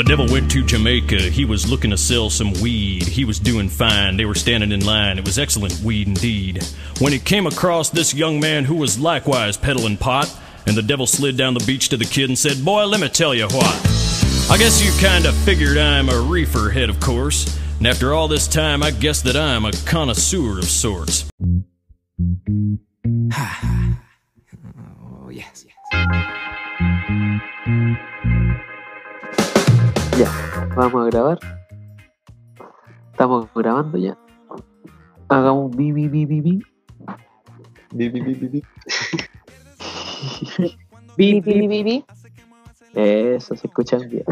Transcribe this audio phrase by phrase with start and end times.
[0.00, 1.18] The devil went to Jamaica.
[1.18, 3.02] He was looking to sell some weed.
[3.02, 4.16] He was doing fine.
[4.16, 5.18] They were standing in line.
[5.18, 6.64] It was excellent weed indeed.
[7.00, 10.34] When he came across this young man who was likewise peddling pot,
[10.66, 13.10] and the devil slid down the beach to the kid and said, Boy, let me
[13.10, 13.74] tell you what.
[14.50, 17.60] I guess you kinda figured I'm a reefer head, of course.
[17.76, 21.30] And after all this time, I guess that I'm a connoisseur of sorts.
[25.22, 25.66] Oh, yes.
[30.20, 30.28] Ya,
[30.76, 31.38] vamos a grabar.
[33.10, 34.18] Estamos grabando ya.
[35.30, 36.62] Hagamos un bi bi bi bi bi.
[37.92, 38.60] Bi, bi, bi, bi, bi.
[41.16, 42.04] Bi, bi, bi, bi.
[42.92, 44.24] Eso, se escucha bien.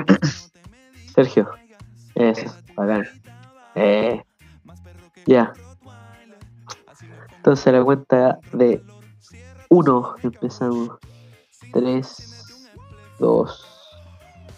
[1.15, 1.49] Sergio.
[2.15, 3.07] Eso, bacán.
[3.75, 4.23] Eh.
[5.25, 5.55] Ya.
[7.39, 8.83] Entonces la cuenta de
[9.71, 10.99] uno empezamos.
[11.73, 12.67] 3,
[13.21, 13.65] 2,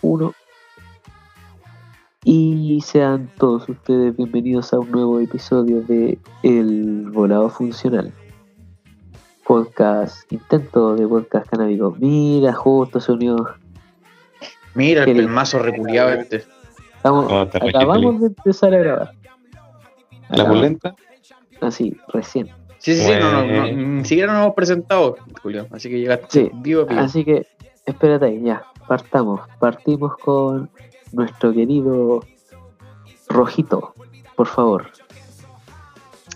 [0.02, 0.34] 1.
[2.22, 8.12] Y sean todos ustedes bienvenidos a un nuevo episodio de El Volado Funcional.
[9.46, 11.96] Podcast, intento de podcast canábico.
[11.98, 13.36] Mira, justo se unió.
[14.74, 16.44] Mira el pelmazo reculiado este.
[16.94, 19.12] Estamos, acabamos de empezar a grabar.
[20.28, 20.56] ¿La Acabamos.
[20.58, 20.94] polenta?
[21.62, 22.48] Así, recién.
[22.76, 25.66] Sí, sí, sí, no, no, no, ni siquiera nos hemos presentado, Julio.
[25.70, 27.00] Así que llegaste Sí, vivo, vivo.
[27.00, 27.46] Así que,
[27.86, 29.40] espérate ahí, ya, partamos.
[29.58, 30.70] Partimos con
[31.12, 32.24] nuestro querido
[33.28, 33.94] Rojito,
[34.36, 34.90] por favor.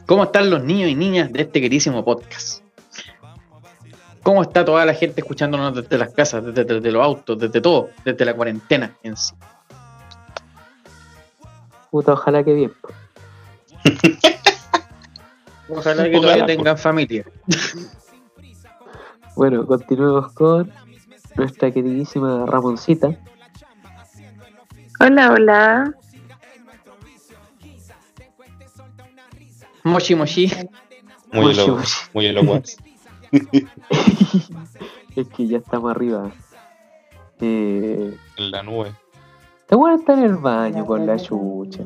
[0.06, 2.62] ¿Cómo están los niños y niñas de este queridísimo podcast?
[4.22, 7.90] ¿Cómo está toda la gente escuchándonos desde las casas, desde, desde los autos, desde todo,
[8.04, 9.34] desde la cuarentena en sí?
[11.90, 12.72] Puta, ojalá que bien.
[15.68, 17.24] Ojalá que Ojalá, todavía tengan familia.
[19.36, 20.70] Bueno, continuemos con
[21.36, 23.16] nuestra queridísima Ramoncita.
[25.00, 25.94] Hola, hola.
[29.84, 30.50] Mochi mochi.
[31.32, 31.96] Muy, Moshi, elo- moshi.
[32.14, 32.72] muy elocuente.
[35.16, 36.30] es que ya estamos arriba.
[37.40, 38.92] Eh, En la nube.
[39.66, 41.82] te voy a estar en el baño con la chucha.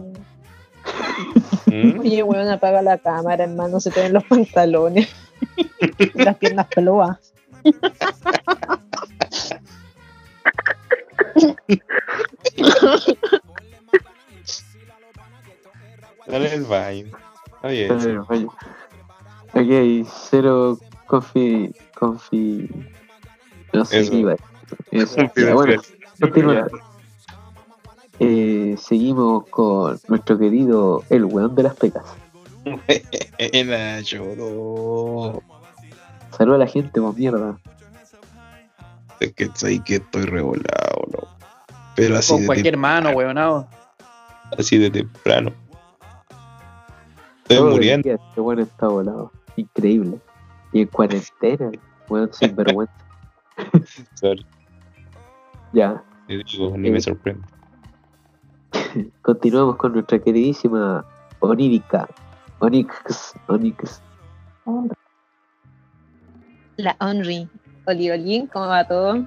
[1.67, 2.01] ¿Mm?
[2.01, 3.81] Oye, weón, apaga la cámara, hermano.
[3.81, 5.09] Se te ven los pantalones.
[6.15, 7.33] Las piernas peludas.
[16.29, 17.17] En el baño.
[17.63, 21.73] Aquí hay cero confi.
[21.99, 22.69] confi.
[23.73, 24.15] No sé Eso.
[24.15, 24.37] iba.
[24.91, 25.17] Eso.
[25.35, 25.81] Ya, bueno,
[26.21, 26.79] continuando.
[28.21, 32.05] Eh, seguimos con nuestro querido El Weón de las Pecas.
[32.65, 35.43] Buena, lloró.
[36.37, 37.59] Saluda a la gente, por mierda.
[39.21, 41.38] Es que estoy que estoy revolado, ¿no?
[41.99, 43.69] Pero así Con de, cualquier tem- mano, weonado.
[44.57, 45.53] así de temprano.
[47.43, 48.05] Estoy Todo muriendo.
[48.09, 49.33] día Este weón está volado.
[49.57, 50.21] Increíble.
[50.73, 51.71] Y en cuarentena,
[52.09, 52.95] weón sin vergüenza.
[54.15, 54.47] Sorry,
[55.73, 56.93] Ya, te digo, ni Eh.
[56.93, 57.43] me sorprende.
[59.23, 61.05] continuamos con nuestra queridísima
[61.41, 62.07] Onírica.
[62.61, 64.01] Onix, Onix.
[66.77, 67.49] La Henry.
[67.87, 69.25] Oli, Oli, ¿cómo va todo?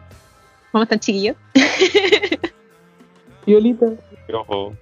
[0.71, 1.35] ¿Cómo están, chiquillos?
[3.51, 3.85] Violita.
[4.33, 4.73] Ojo.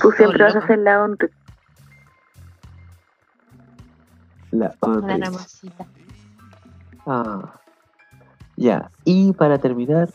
[0.00, 0.46] Tú siempre Hola.
[0.46, 1.28] vas a hacer la honra.
[4.50, 5.26] La Una Onix.
[5.26, 5.86] ramosita.
[7.06, 7.52] Ah,
[8.56, 8.90] ya.
[9.04, 10.08] Y para terminar,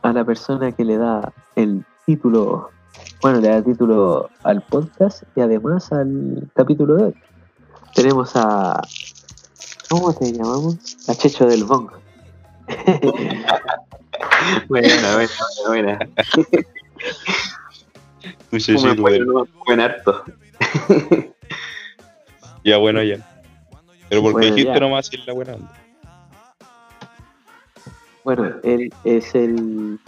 [0.00, 2.70] a la persona que le da el título,
[3.20, 7.14] bueno, le da título al podcast y además al capítulo de hoy.
[7.94, 8.80] Tenemos a.
[9.90, 10.96] ¿Cómo te llamamos?
[11.10, 11.90] A Checho del Bong.
[14.68, 15.28] Buena, buena,
[15.66, 15.98] buena.
[18.52, 20.24] Chechito bueno, comen harto.
[22.64, 23.18] Ya, bueno, ya.
[24.08, 24.80] Pero porque Bueno, dijiste ya.
[24.80, 25.72] nomás es la buena onda.
[28.24, 30.00] Bueno, él es el,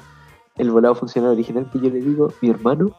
[0.56, 2.96] el volado funcional original que yo le digo, mi hermano,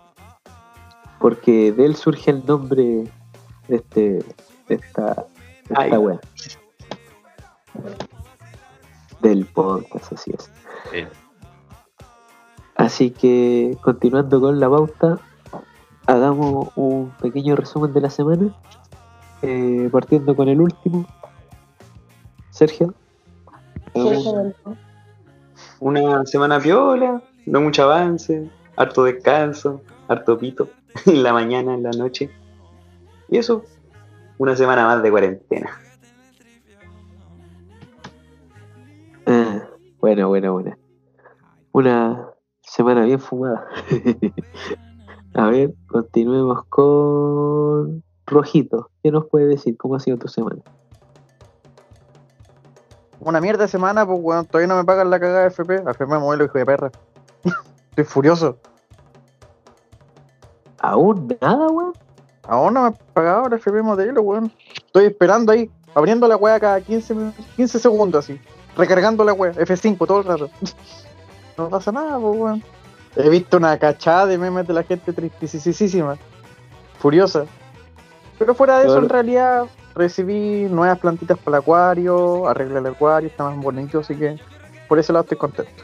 [1.19, 3.03] porque de él surge el nombre
[3.67, 4.23] de este
[4.69, 5.25] de esta,
[5.67, 6.19] de esta wea.
[9.21, 10.49] Del podcast, así es.
[10.91, 11.05] Sí.
[12.75, 15.19] Así que, continuando con la pauta,
[16.07, 18.55] hagamos un pequeño resumen de la semana,
[19.41, 21.05] eh, partiendo con el último.
[22.51, 22.93] Sergio.
[23.93, 24.53] hagamos-
[25.81, 30.69] Una semana piola, no mucho avance, harto descanso, harto pito,
[31.05, 32.29] en la mañana, en la noche.
[33.29, 33.63] Y eso,
[34.37, 35.69] una semana más de cuarentena.
[40.09, 40.77] Buena, buena, buena.
[41.71, 42.25] Una
[42.61, 43.65] Semana bien fumada.
[45.33, 48.89] A ver, continuemos con Rojito.
[49.03, 49.75] ¿Qué nos puede decir?
[49.77, 50.61] ¿Cómo ha sido tu semana?
[53.19, 55.83] Una mierda de semana, pues weón, todavía no me pagan la cagada de FP.
[55.85, 56.91] A FP modelo hijo de perra.
[57.89, 58.57] Estoy furioso.
[60.79, 61.93] ¿Aún nada, weón?
[62.43, 64.51] Aún no me han pagado la FP modelo, weón.
[64.75, 68.39] Estoy esperando ahí, abriendo la weá cada 15, min- 15 segundos así.
[68.79, 70.49] Recargando la weá, F5 todo el rato.
[71.57, 72.63] No pasa nada, pues weón.
[73.17, 76.17] He visto una cachada de memes de la gente tristísima.
[76.99, 77.45] Furiosa.
[78.37, 83.27] Pero fuera de eso, en realidad, recibí nuevas plantitas para el acuario, arreglé el acuario,
[83.27, 84.39] está más bonito, así que
[84.87, 85.83] por ese lado estoy contento.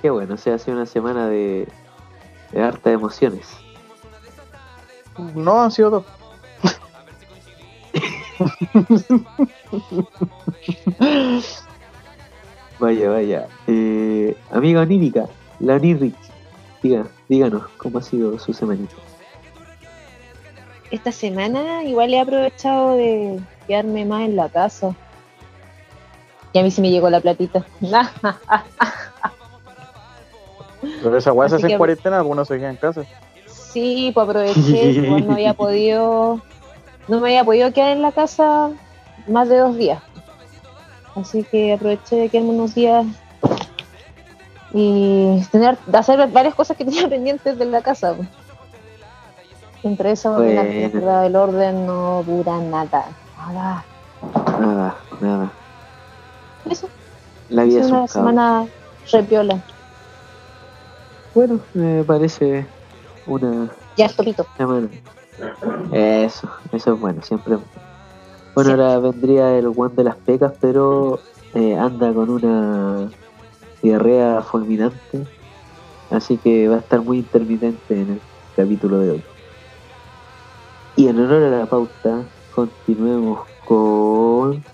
[0.00, 1.66] Qué bueno, o sea, ha sido una semana de,
[2.52, 3.48] de hartas emociones.
[5.34, 6.04] No han sido dos.
[12.78, 13.48] Vaya, vaya.
[13.66, 15.24] Eh, amiga Nírica,
[15.60, 16.14] la Nirric,
[16.82, 18.94] diga, díganos, ¿cómo ha sido su semanita?
[20.90, 24.94] Esta semana igual he aprovechado de quedarme más en la casa.
[26.52, 27.64] Y a mí sí me llegó la platita.
[31.02, 33.04] Pero esa weá se hace en cuarentena, algunos se quedan en casa.
[33.46, 36.42] Sí, pues aproveché, pues no había podido,
[37.08, 38.70] no me había podido quedar en la casa
[39.26, 40.02] más de dos días.
[41.14, 43.06] Así que aproveché de quedarme unos días
[44.74, 48.14] y tener, de hacer varias cosas que tenía pendientes de la casa.
[49.82, 50.62] Entre Bueno.
[50.64, 53.04] mierda del orden no dura nada.
[53.38, 53.84] Nada.
[54.60, 55.50] Nada, nada.
[56.68, 56.88] Eso,
[57.48, 58.66] La vida es es un una semana
[59.12, 59.60] repiola.
[61.34, 62.66] Bueno, me parece
[63.26, 64.46] una Ya, topito.
[64.56, 64.88] semana.
[65.92, 67.54] Eso, eso es bueno, siempre.
[67.54, 67.86] es bueno.
[68.54, 68.80] Bueno, Sí.
[68.80, 71.20] ahora vendría el Juan de las pecas, pero
[71.54, 73.10] eh, anda con una
[73.82, 75.26] diarrea fulminante.
[76.10, 78.20] Así que va a estar muy intermitente en el
[78.56, 79.22] capítulo de hoy.
[80.96, 82.22] Y en honor a la pauta,
[82.54, 84.64] continuemos con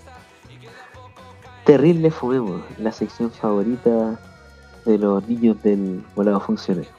[1.65, 4.19] Terrible Fumemos, la sección favorita
[4.85, 6.89] de los niños del volado funcionario.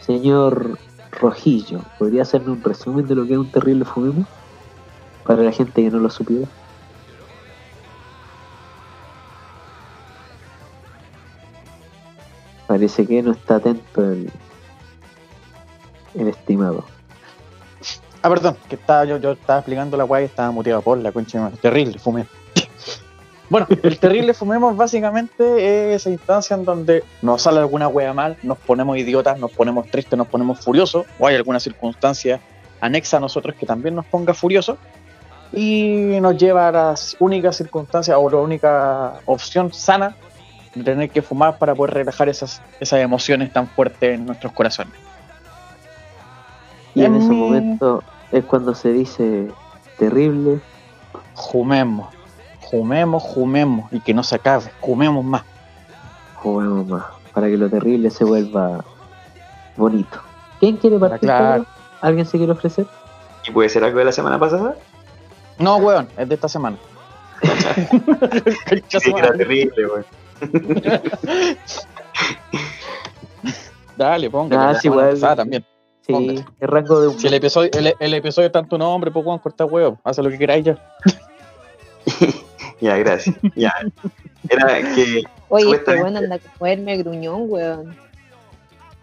[0.00, 0.78] Señor
[1.22, 4.26] Rojillo, ¿podría hacerme un resumen de lo que es un terrible fumemos?
[5.24, 6.48] Para la gente que no lo supiera.
[12.66, 14.32] Parece que no está atento el,
[16.14, 16.84] el estimado.
[18.22, 21.12] Ah, perdón, que estaba, yo, yo estaba explicando la weá y estaba muteado por la
[21.12, 21.50] concha.
[21.60, 22.26] Terrible, fumé.
[23.52, 28.38] Bueno, el terrible fumemos básicamente es esa instancia en donde nos sale alguna weá mal,
[28.42, 32.40] nos ponemos idiotas, nos ponemos tristes, nos ponemos furiosos, o hay alguna circunstancia
[32.80, 34.78] anexa a nosotros que también nos ponga furiosos,
[35.52, 40.16] y nos lleva a las únicas circunstancias o la única opción sana
[40.74, 44.94] de tener que fumar para poder relajar esas, esas emociones tan fuertes en nuestros corazones.
[46.94, 49.48] Y en ese momento es cuando se dice
[49.98, 50.58] terrible,
[51.34, 52.08] Jumemos,
[52.72, 55.42] jumemos, jumemos y que no se acabe, jumemos más.
[56.36, 57.04] juguemos más,
[57.34, 58.82] para que lo terrible se vuelva
[59.76, 60.18] bonito.
[60.58, 61.20] ¿Quién quiere partir?
[61.20, 61.44] Claro.
[61.44, 61.66] cabrón?
[62.00, 62.86] ¿Alguien se quiere ofrecer?
[63.46, 64.74] ¿Y puede ser algo de la semana pasada?
[65.58, 66.76] No, weón, es de esta semana.
[68.88, 70.06] Sí, era terrible, weón.
[73.96, 74.62] Dale, póngale.
[74.62, 75.18] Ah, sí, igual.
[75.36, 75.64] también.
[76.06, 76.44] Sí, Póngale.
[76.58, 79.24] el rango de un Si el episodio, el, el episodio está en tu nombre, pues
[79.26, 79.98] weón, corta huevo.
[80.02, 80.78] Haz lo que queráis ya.
[82.82, 83.36] Ya, gracias.
[83.54, 83.72] Ya.
[84.48, 87.96] Era que Oye, este weón anda a comerme gruñón, weón.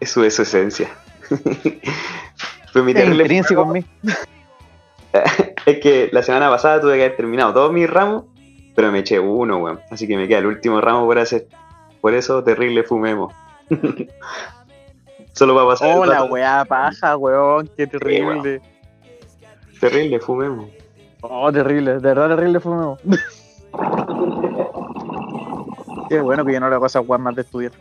[0.01, 0.89] eso es su esencia.
[2.73, 3.67] Fue mi Es terrible fumemos.
[3.73, 3.85] mí.
[5.65, 8.25] Es que la semana pasada tuve que haber terminado todos mis ramos,
[8.75, 9.79] pero me eché uno, weón.
[9.89, 11.47] Así que me queda el último ramo por hacer.
[12.01, 13.33] Por eso, terrible fumemos.
[15.33, 15.97] Solo va a pasar.
[15.97, 18.61] Oh, la weá paja, weón, qué terrible.
[19.79, 20.69] Terrible fumemos.
[21.21, 22.99] Oh, terrible, de verdad terrible fumemos.
[26.09, 27.71] Qué bueno que yo no le hago esas weas más de estudiar.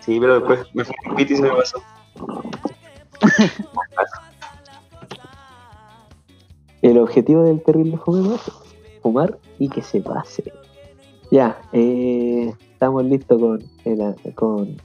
[0.00, 1.82] Sí, pero después me fui un pito y se me pasó.
[6.82, 8.02] El objetivo del terrible es
[9.02, 10.52] fumar y que se pase.
[11.30, 14.76] Ya, eh, estamos listos con el, con,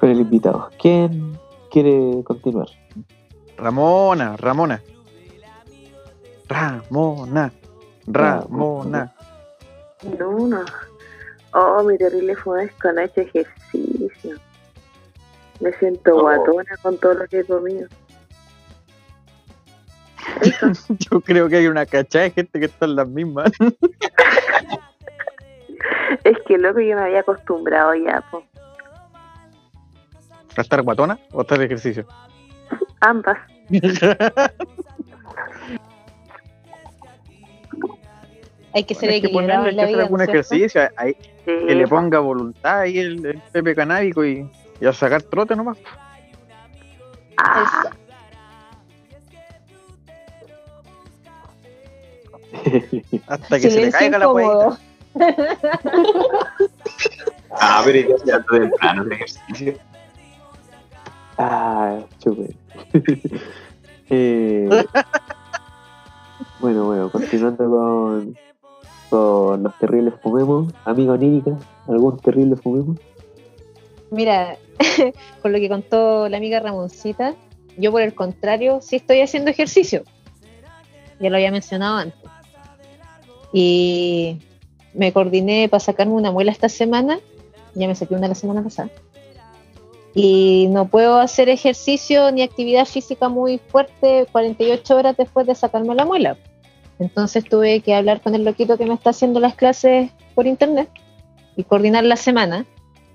[0.00, 0.70] con el invitado.
[0.80, 1.38] ¿Quién
[1.70, 2.68] quiere continuar?
[3.58, 4.82] Ramona, Ramona.
[6.48, 7.52] Ramona.
[8.06, 9.12] Ramona.
[10.18, 10.64] No, no.
[11.52, 14.36] Oh, mi terrible fue es con hecho ejercicio.
[15.60, 16.20] Me siento Oh.
[16.20, 17.88] guatona con todo lo que he comido.
[21.10, 23.50] Yo creo que hay una cachada de gente que está en las mismas.
[26.24, 28.42] Es que loco, yo me había acostumbrado ya, po.
[30.56, 32.06] ¿A estar guatona o a estar de ejercicio?
[33.00, 33.38] Ambas.
[38.76, 41.16] Hay que ser Hay que ponerle en que hacer algún ejercicio, Sí,
[41.46, 41.96] que le po.
[41.96, 44.46] ponga voluntad ahí el, el Pepe Canábico y,
[44.78, 45.78] y a sacar trote nomás.
[47.38, 47.90] Ah.
[53.28, 54.78] Hasta que se le Silencio caiga la huevita.
[57.58, 59.78] Ah, pero ya está temprano el ejercicio.
[61.38, 62.54] Ah, chupe.
[64.08, 64.68] Eh,
[66.60, 68.36] bueno, bueno, continuando con,
[69.58, 70.72] los terribles fumemos.
[70.84, 71.56] Amigo Onírica,
[71.88, 72.98] ¿algún terrible fumemos?
[74.10, 74.56] Mira,
[75.42, 77.34] con lo que contó la amiga Ramoncita,
[77.76, 80.02] yo por el contrario sí estoy haciendo ejercicio.
[81.20, 82.18] Ya lo había mencionado antes.
[83.52, 84.38] Y
[84.94, 87.18] me coordiné para sacarme una muela esta semana.
[87.74, 88.90] Ya me saqué una la semana pasada.
[90.14, 95.94] Y no puedo hacer ejercicio ni actividad física muy fuerte 48 horas después de sacarme
[95.94, 96.38] la muela.
[96.98, 100.88] Entonces tuve que hablar con el loquito que me está haciendo las clases por internet
[101.56, 102.66] y coordinar la semana.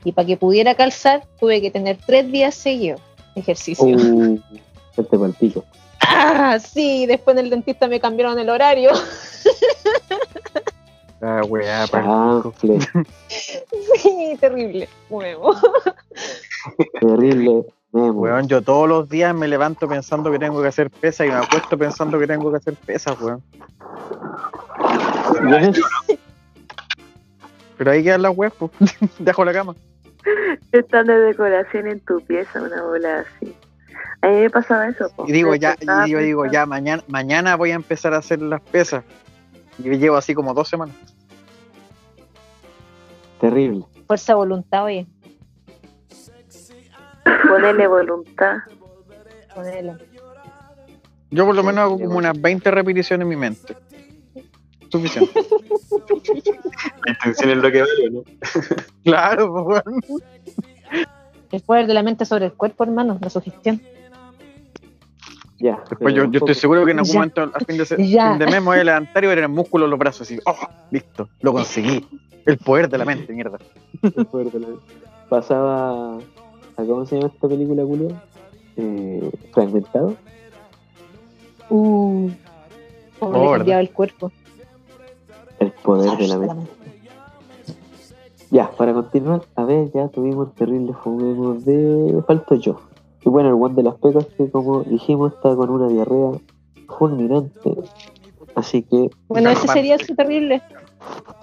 [0.04, 3.02] Y para que pudiera calzar, tuve que tener tres días seguidos
[3.36, 3.86] de ejercicio.
[3.86, 4.40] Uh,
[4.98, 5.64] este pa'l pico.
[6.02, 8.92] Ah, sí, después en el dentista me cambiaron el horario.
[11.24, 11.86] Ah, weá,
[13.28, 14.90] sí, terrible.
[15.08, 15.56] Nuevo.
[17.00, 17.66] terrible.
[17.93, 21.36] Weón, yo todos los días me levanto pensando que tengo que hacer pesas y me
[21.36, 23.43] acuesto pensando que tengo que hacer pesas, weón.
[27.77, 28.71] Pero ahí quedan las weas, pues.
[29.19, 29.75] Dejo la cama.
[30.71, 33.53] Están de decoración en tu pieza, una bola así.
[34.21, 35.25] A mí me pasaba eso, po.
[35.27, 38.62] Y digo, ya, y yo digo, ya, mañana, mañana voy a empezar a hacer las
[38.62, 39.03] pesas.
[39.79, 40.95] Y llevo así como dos semanas.
[43.39, 43.83] Terrible.
[44.05, 45.07] Fuerza de voluntad, oye.
[47.48, 48.58] Ponerle voluntad.
[49.56, 49.94] Ponele.
[51.30, 53.75] Yo por lo menos hago como unas 20 repeticiones en mi mente.
[54.92, 55.32] Suficiente.
[57.06, 58.24] La intención es lo que vale, ¿no?
[59.04, 60.01] claro, pues, weón.
[61.51, 63.82] El poder de la mente sobre el cuerpo, hermano, la sugestión.
[65.60, 65.82] Ya.
[65.90, 67.20] Después yo, yo estoy seguro que en algún Ya.
[67.20, 68.30] momento a fin de, se- Ya.
[68.32, 70.22] fin de mes me voy a levantar y voy a tener músculos en los brazos
[70.24, 70.40] así.
[70.46, 70.56] ¡Oh!
[70.90, 72.08] Listo, lo conseguí.
[72.46, 73.58] El poder de la mente, mierda.
[74.01, 74.68] el poder de la-
[75.30, 76.18] Pasaba.
[76.82, 78.10] ¿A ¿Cómo se llama esta película, Julio?
[78.78, 80.16] Eh, fragmentado.
[81.70, 82.30] Uh.
[83.20, 84.32] Oh, le el cuerpo.
[85.60, 86.72] El poder de la mente.
[88.50, 92.22] Ya, para continuar, a ver, ya tuvimos terribles fumemos de.
[92.26, 92.82] Falto yo.
[93.24, 96.32] Y bueno, el one de las pecas que, como dijimos, está con una diarrea
[96.98, 97.76] fulminante.
[98.56, 100.62] Así que, Bueno, ese sería el terrible.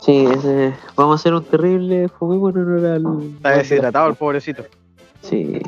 [0.00, 3.22] sí, ese, vamos a hacer un terrible fumemos en honor al.
[3.36, 4.64] Está deshidratado el pobrecito.
[5.28, 5.60] Sí,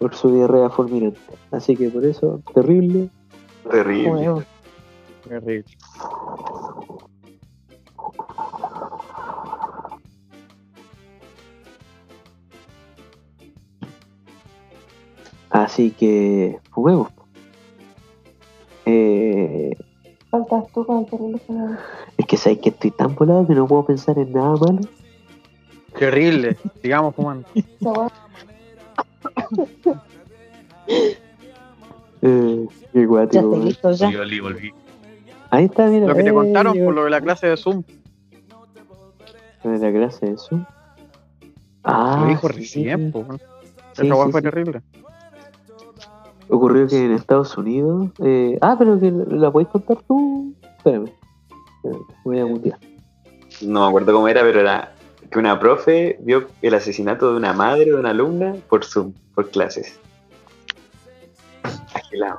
[0.00, 1.20] por su diarrea fulminante.
[1.52, 3.08] Así que por eso, terrible.
[3.70, 4.44] Terrible.
[5.28, 5.64] Terrible.
[15.50, 17.08] Así que, fumemos.
[18.86, 19.76] Eh,
[20.28, 21.40] Faltas tú con el terrible
[22.16, 24.80] es que sabes que estoy tan volado que no puedo pensar en nada malo.
[25.96, 26.56] Terrible.
[26.80, 27.46] Sigamos fumando.
[32.24, 34.06] Eh, qué guático, listo, ya.
[34.16, 34.72] Volví, volví.
[35.50, 36.06] Ahí está, mira.
[36.06, 37.82] Lo que te eh, contaron por lo de la clase de Zoom.
[39.64, 40.64] lo de la clase de Zoom.
[41.82, 42.54] Ah, lo dijo sí.
[42.54, 43.26] recién, pues.
[43.94, 44.44] Sí, Esa weá sí, fue sí.
[44.44, 44.82] terrible.
[46.48, 48.10] Ocurrió que en Estados Unidos.
[48.22, 50.54] eh, ah, pero que la podéis contar tú.
[50.76, 51.10] Espérame.
[51.76, 52.78] Espérame, Voy a mutear.
[53.62, 54.91] No me acuerdo cómo era, pero era
[55.32, 59.50] que una profe vio el asesinato de una madre de una alumna por Zoom, por
[59.50, 59.98] clases.
[61.94, 62.38] Agilado.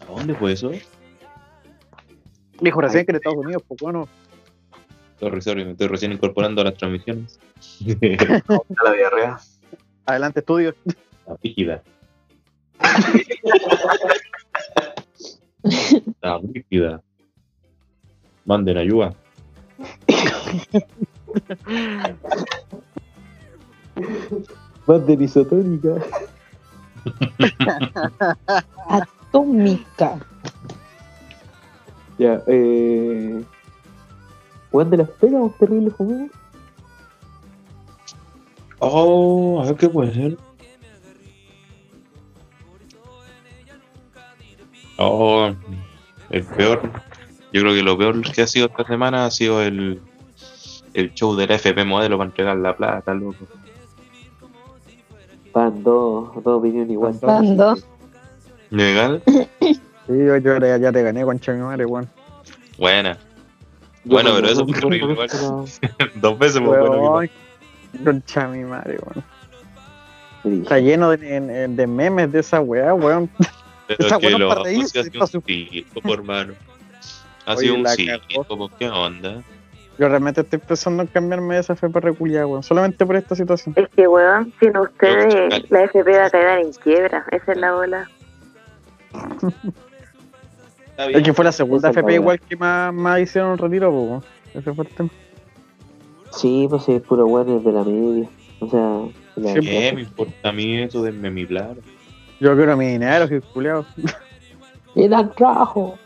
[0.00, 0.72] ¿A dónde fue eso?
[2.60, 4.08] Dijo recién que en Estados Unidos, pues bueno.
[5.20, 7.38] Sorry, sorry, me estoy recién incorporando a las transmisiones.
[8.84, 9.38] La diarrea.
[10.06, 10.74] Adelante, estudio.
[11.26, 11.82] La rígida.
[16.22, 17.02] La rígida.
[18.44, 19.14] Manden ayuda.
[24.86, 25.94] Más de isotónica.
[28.88, 30.18] Atómica.
[32.18, 33.44] Ya, eh.
[34.70, 36.28] Juan de las pegas, un terrible fumero.
[38.78, 40.38] Oh, a ver qué puede ser.
[44.96, 45.50] Oh,
[46.30, 46.82] el peor.
[47.52, 50.00] Yo creo que lo peor que ha sido esta semana ha sido el,
[50.94, 53.46] el show de la FP modelo para entregar la plata, loco.
[55.52, 57.18] Van dos, dos opiniones igual.
[57.22, 57.86] Van dos.
[58.70, 59.22] ¿Legal?
[60.06, 62.08] Sí, yo, yo ya, ya te gané, concha de mi madre, weón.
[62.78, 63.16] Buena.
[64.02, 65.64] Yo Bueno, pero eso fue horrible, esto,
[66.16, 67.30] Dos veces más bueno Weón,
[68.02, 68.98] Concha de mi madre,
[70.42, 70.62] weón.
[70.62, 73.30] Está lleno de, memes de esa weá, weón.
[73.86, 76.54] Pero Esa que buena lo para ha sido un circo, por mano.
[77.46, 79.44] Ha Oye, sido un la circo, ¿qué onda?
[80.00, 82.62] Yo realmente estoy pensando en cambiarme de esa fe para reculiar, weón.
[82.62, 83.74] Solamente por esta situación.
[83.76, 87.26] Es que, weón, sin ustedes, la FP va a quedar en quiebra.
[87.30, 88.08] Esa es la bola.
[90.96, 94.24] Es que fue la segunda la FP igual que más, más hicieron un retiro, weón.
[94.54, 95.10] Ese fue el tema.
[96.30, 98.26] Sí, pues sí, es puro bueno de la media.
[98.60, 99.02] O sea,
[99.36, 101.02] de la- Sí, ¿Qué me importa a mí eso?
[101.02, 101.74] Denme mi plata.
[102.40, 103.84] Yo quiero mi dinero, que culiao.
[104.94, 105.98] ¡Y dan trabajo!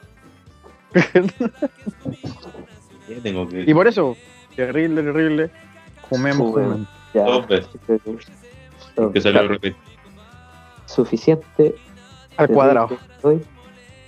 [3.15, 4.17] ¿Qué tengo que Y por eso,
[4.57, 5.51] terrible, terrible.
[6.09, 6.53] Comemos, Fumemos.
[6.53, 6.89] comemos.
[7.15, 7.69] Ya, Dos veces,
[8.97, 9.75] porque
[10.87, 11.75] suficiente.
[12.37, 12.97] Al cuadrado.
[13.17, 13.43] Estoy.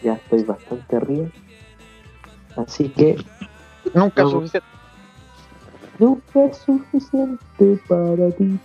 [0.02, 1.28] Ya estoy bastante arriba.
[2.56, 3.16] Así que
[3.94, 4.32] Nunca es Vamos.
[4.32, 4.66] suficiente.
[5.98, 8.58] nunca es suficiente para ti.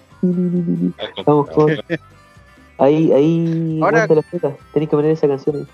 [1.25, 1.71] Vamos con.
[2.79, 3.79] Ahí, ahí.
[3.83, 4.07] Ahora-.
[4.07, 4.23] Tenéis
[4.73, 5.67] que poner esa canción ahí.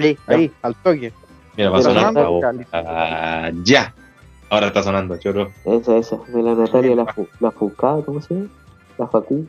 [0.00, 1.12] Ahí, ahí, al toque.
[1.58, 2.44] Mira, va a sonar la voz.
[2.72, 3.92] Ah, ya.
[4.48, 5.50] Ahora está sonando, choro.
[5.64, 6.16] Esa, esa.
[6.28, 8.48] De la Natalia la, fu, la Fucada, ¿cómo se llama?
[8.96, 9.46] La Facu.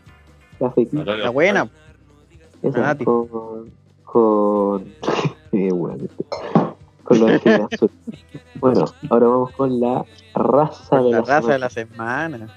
[0.60, 0.98] La Fequi.
[0.98, 1.70] La buena.
[2.64, 3.06] Esa, Nati.
[3.06, 3.72] con.
[4.04, 4.86] Con.
[5.52, 6.06] Bueno,
[7.04, 7.96] con los azules.
[8.60, 11.54] Bueno, ahora vamos con la raza de La la, raza semana.
[11.54, 12.48] de la semana.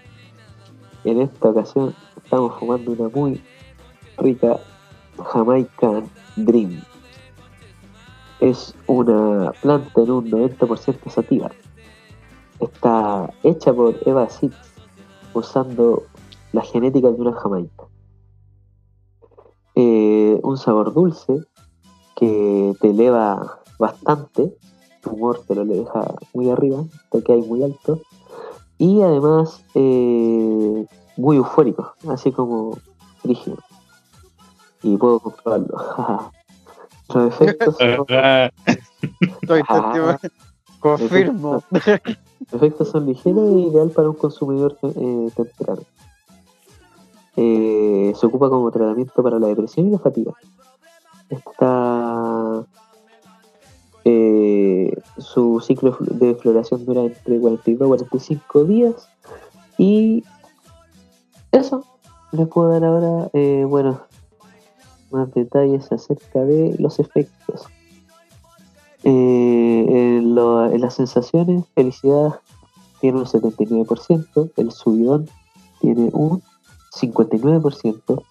[1.04, 3.42] En esta ocasión estamos fumando una muy
[4.18, 4.58] rica
[5.32, 6.04] Jamaican
[6.36, 6.82] Dream.
[8.42, 11.48] Es una planta en un 90% sativa.
[12.58, 14.56] Está hecha por Eva Seeds
[15.32, 16.02] usando
[16.50, 17.84] la genética de una Jamaica.
[19.76, 21.44] Eh, un sabor dulce
[22.16, 24.52] que te eleva bastante.
[25.02, 28.00] Tu humor te lo deja muy arriba, te ahí muy alto.
[28.76, 30.84] Y además eh,
[31.16, 32.76] muy eufórico, así como
[33.22, 33.58] rígido.
[34.82, 36.32] Y puedo comprobarlo.
[37.16, 38.06] Efectos son,
[39.20, 40.18] Estoy Ah.
[40.80, 41.62] Confirmo.
[41.70, 45.82] los efectos son ligeros e ideal para un consumidor eh, temprano.
[47.36, 50.32] Eh, se ocupa como tratamiento para la depresión y la fatiga.
[51.30, 52.64] Está
[54.04, 59.08] eh, su ciclo de floración dura entre 42 y 45 días
[59.78, 60.24] y
[61.52, 61.84] eso
[62.32, 64.00] les puedo dar ahora eh, bueno
[65.12, 67.66] más detalles acerca de los efectos
[69.04, 70.34] Eh, en,
[70.80, 72.38] las sensaciones felicidad
[73.00, 75.28] tiene un 79% el subidón
[75.80, 76.40] tiene un
[76.94, 78.22] 59%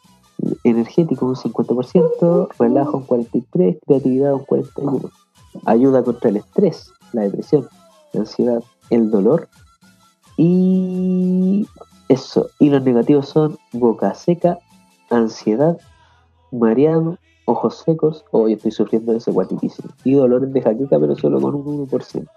[0.64, 5.12] energético un 50% relajo un 43% creatividad un 41%
[5.66, 7.68] ayuda contra el estrés, la depresión,
[8.14, 9.50] la ansiedad, el dolor
[10.38, 11.68] y
[12.08, 12.50] eso.
[12.60, 14.60] Y los negativos son boca seca,
[15.10, 15.78] ansiedad,
[16.52, 21.40] mareado, ojos secos, hoy estoy sufriendo de ese guatitísimo y dolores de jaqueca, pero solo
[21.42, 22.28] con un 1%.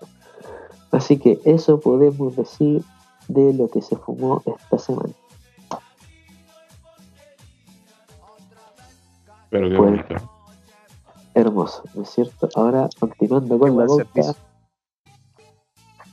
[0.93, 2.83] Así que eso podemos decir
[3.29, 5.13] de lo que se fumó esta semana.
[9.51, 10.03] Pero qué Bueno.
[10.09, 10.31] bonito.
[11.35, 12.49] Hermoso, ¿no es cierto?
[12.55, 14.35] Ahora continuando con Qué la boca.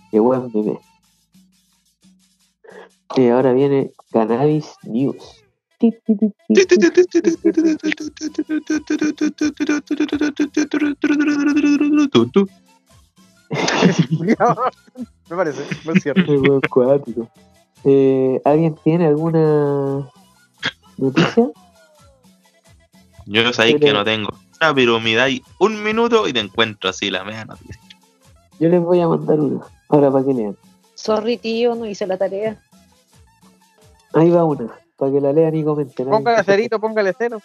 [0.10, 0.80] Qué buen bebé.
[3.16, 5.41] Y ahora viene Cannabis News.
[15.30, 16.62] Me parece, no es cierto.
[17.84, 20.08] Eh, ¿Alguien tiene alguna
[20.98, 21.50] noticia?
[23.26, 27.10] Yo sabéis que no tengo nada, pero me dais un minuto y te encuentro así
[27.10, 27.82] la media noticia.
[28.60, 29.62] Yo les voy a mandar una.
[29.90, 30.56] Ahora para que lean.
[30.94, 32.62] Sorry, tío, no hice la tarea.
[34.14, 34.81] Ahí va una.
[35.02, 36.06] Para que la lean y comenten.
[36.06, 36.12] Ahí.
[36.12, 37.42] Póngale cerito, póngale cero.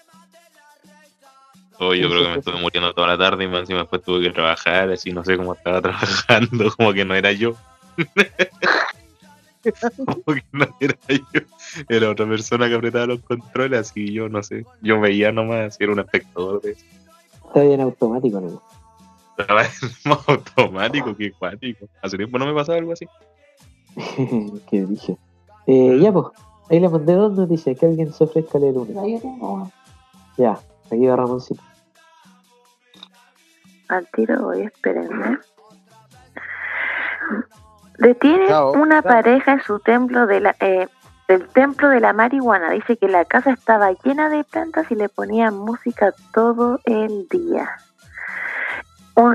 [1.78, 4.24] Oh, yo creo que me estuve muriendo toda la tarde y más encima después tuve
[4.24, 7.54] que trabajar, así no sé cómo estaba trabajando, como que no era yo.
[9.96, 11.40] como que no era yo.
[11.88, 14.66] Era otra persona que apretaba los controles, así yo no sé.
[14.82, 16.84] Yo veía nomás, era un espectador de eso.
[17.46, 18.62] Está bien automático, ¿no?
[19.38, 19.70] Estaba en
[20.04, 21.88] modo automático, qué cuático.
[22.02, 23.06] Hace tiempo no me pasaba algo así.
[24.68, 25.16] que dije.
[25.66, 26.26] Eh, ya, pues.
[26.68, 27.78] Ahí le mandé dos noticias.
[27.78, 29.70] Que alguien se ofrezca a leer una.
[30.36, 31.62] Ya, aquí va Ramoncito.
[33.88, 35.38] Al tiro voy, espérenme.
[37.98, 38.72] Detiene Chao.
[38.72, 39.12] una Chao.
[39.12, 40.88] pareja en su templo de la, eh,
[41.28, 42.70] del templo de la marihuana.
[42.70, 47.70] Dice que la casa estaba llena de plantas y le ponían música todo el día.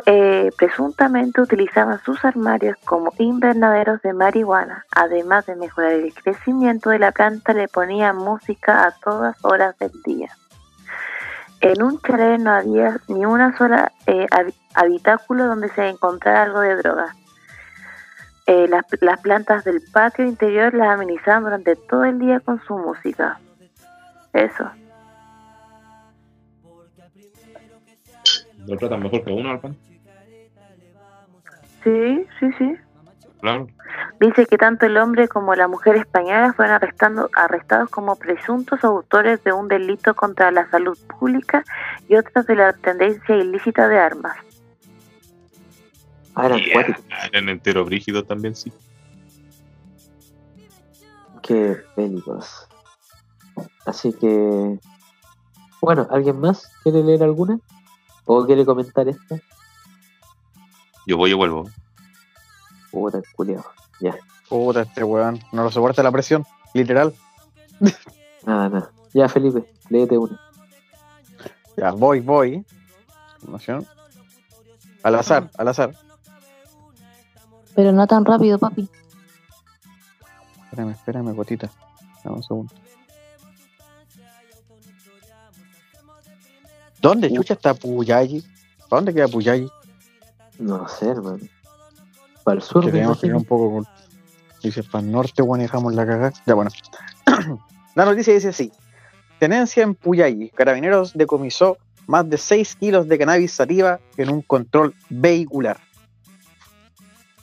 [0.06, 4.86] Eh, presuntamente utilizaban sus armarios como invernaderos de marihuana.
[4.96, 9.92] Además de mejorar el crecimiento de la planta, le ponían música a todas horas del
[10.06, 10.30] día.
[11.62, 16.60] En un chalet no había ni una sola eh, hab- habitáculo donde se encontrara algo
[16.60, 17.16] de droga.
[18.46, 22.78] Eh, las, las plantas del patio interior las amenizaban durante todo el día con su
[22.78, 23.40] música.
[24.34, 24.70] Eso.
[28.68, 29.76] Lo tratan mejor que uno al pan.
[31.84, 32.76] Sí, sí, sí.
[33.40, 33.68] Claro.
[34.20, 39.44] Dice que tanto el hombre como la mujer española fueron arrestando, arrestados como presuntos autores
[39.44, 41.64] de un delito contra la salud pública
[42.08, 44.38] y otros de la tendencia ilícita de armas.
[46.36, 46.74] Ah, eran Yeah.
[46.74, 47.04] cuáticos.
[47.34, 48.72] En entero brígido también, sí.
[51.42, 52.68] Qué bélicos.
[53.86, 54.80] Así que.
[55.82, 57.60] Bueno, ¿alguien más quiere leer alguna?
[58.34, 59.42] ¿O quiere comentar esta?
[61.06, 61.70] Yo voy y vuelvo.
[62.90, 63.62] Puta, culiao.
[64.00, 64.16] Ya,
[64.48, 65.42] Puta, este weón.
[65.52, 66.46] No lo soporta la presión.
[66.74, 67.14] Literal.
[68.46, 68.92] nada, nada.
[69.14, 70.40] Ya, Felipe, léete una.
[71.76, 72.66] Ya, voy, voy.
[75.04, 75.92] Al azar, al azar.
[77.76, 78.88] Pero no tan rápido, papi.
[80.64, 81.70] Espérame, espérame, gotita.
[82.24, 82.74] Dame un segundo.
[87.02, 88.44] ¿Dónde chucha está Puyayi?
[88.88, 89.68] ¿Para dónde queda Puyayi?
[90.60, 91.40] No sé, hermano.
[92.44, 93.88] Para el sur, tenemos que ir un poco con...
[94.62, 96.34] Dice, para el norte, bueno, dejamos la cagada.
[96.46, 96.70] Ya, bueno.
[97.96, 98.72] la noticia dice así.
[99.40, 100.50] Tenencia en Puyayi.
[100.50, 105.80] Carabineros decomisó más de 6 kilos de cannabis sativa en un control vehicular.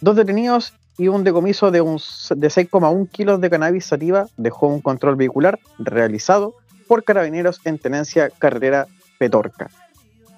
[0.01, 4.81] Dos detenidos y un decomiso de, un, de 6,1 kilos de cannabis sativa dejó un
[4.81, 6.55] control vehicular realizado
[6.87, 8.87] por carabineros en tenencia carretera
[9.19, 9.69] Petorca.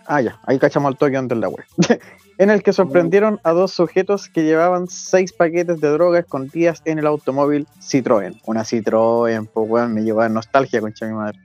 [0.07, 1.65] Ah, ya, ahí cachamos al toque web.
[2.39, 6.99] en el que sorprendieron a dos sujetos que llevaban seis paquetes de droga escondidas en
[6.99, 8.41] el automóvil Citroën.
[8.47, 11.39] Una Citroën, pues weón, me lleva nostalgia, concha mi madre.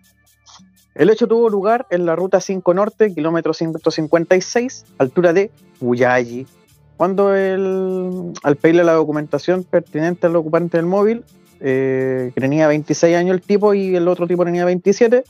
[0.96, 6.48] El hecho tuvo lugar en la ruta 5 Norte, kilómetro 156, altura de Puyayi.
[6.96, 11.26] Cuando el, al pedirle la documentación pertinente al ocupante del móvil,
[11.60, 15.26] eh, que tenía 26 años el tipo y el otro tipo tenía 27,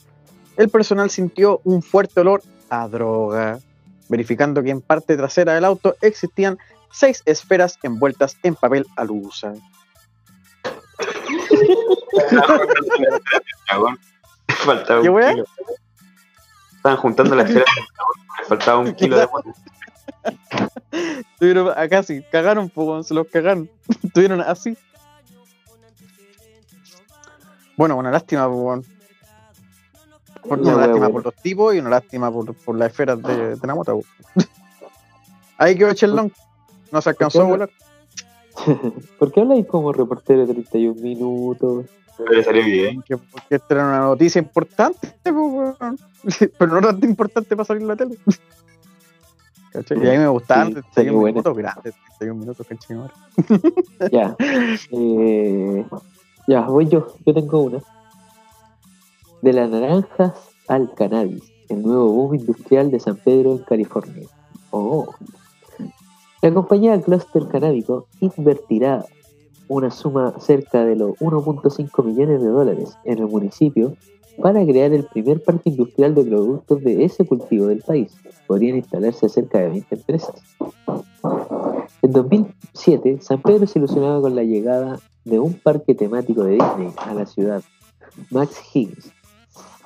[0.57, 3.59] el personal sintió un fuerte olor a droga,
[4.09, 6.57] verificando que en parte trasera del auto existían
[6.91, 9.53] seis esferas envueltas en papel alusa.
[14.47, 15.45] Faltaba ¿Qué un kilo.
[16.77, 17.69] Estaban juntando las esferas
[18.47, 19.53] faltaba un kilo de huevo.
[21.31, 23.69] Estuvieron acá sí, cagaron, pues, se los cagaron.
[24.03, 24.77] Estuvieron así.
[27.75, 28.87] Bueno, una lástima, pues.
[30.47, 33.67] Por- una lástima por los tipos y una lástima por, por las esferas de, de
[33.67, 34.01] la moto.
[35.57, 36.31] Ahí quedó Chelón.
[36.91, 37.69] No se alcanzó a volar.
[39.19, 41.85] ¿Por qué habláis como reportero de 31 minutos?
[42.31, 43.01] Le salió bien.
[43.01, 47.95] Que- Porque esta era una noticia importante, pero no tan importante para salir en la
[47.95, 48.17] tele.
[49.73, 49.97] ¿Cachai?
[50.01, 51.33] Y a mí me gustaban Sí, 31 salió buena.
[51.33, 52.97] minutos grandes, 31 minutos, ¿cachai?
[54.11, 54.35] Ya.
[54.91, 55.85] Eh,
[56.47, 57.07] ya, voy yo.
[57.25, 57.79] Yo tengo una.
[59.45, 60.33] De las naranjas
[60.67, 61.43] al cannabis.
[61.69, 64.27] El nuevo boom industrial de San Pedro en California.
[64.71, 65.05] Oh.
[66.41, 69.05] La compañía Cluster Canábico invertirá
[69.67, 73.95] una suma cerca de los 1.5 millones de dólares en el municipio
[74.41, 78.17] para crear el primer parque industrial de productos de ese cultivo del país.
[78.47, 80.41] Podrían instalarse cerca de 20 empresas.
[82.01, 86.91] En 2007, San Pedro se ilusionaba con la llegada de un parque temático de Disney
[86.97, 87.61] a la ciudad.
[88.31, 89.11] Max Higgins,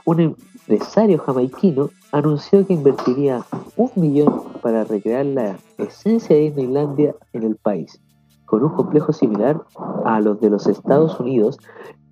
[0.05, 3.43] un empresario jamaiquino, anunció que invertiría
[3.75, 8.01] un millón para recrear la esencia de Disneylandia en el país,
[8.45, 9.61] con un complejo similar
[10.05, 11.57] a los de los Estados Unidos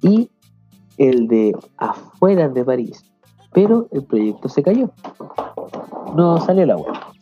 [0.02, 0.30] y
[0.98, 3.04] el de afuera de París.
[3.54, 4.92] Pero el proyecto se cayó.
[6.16, 7.14] No salió el agua.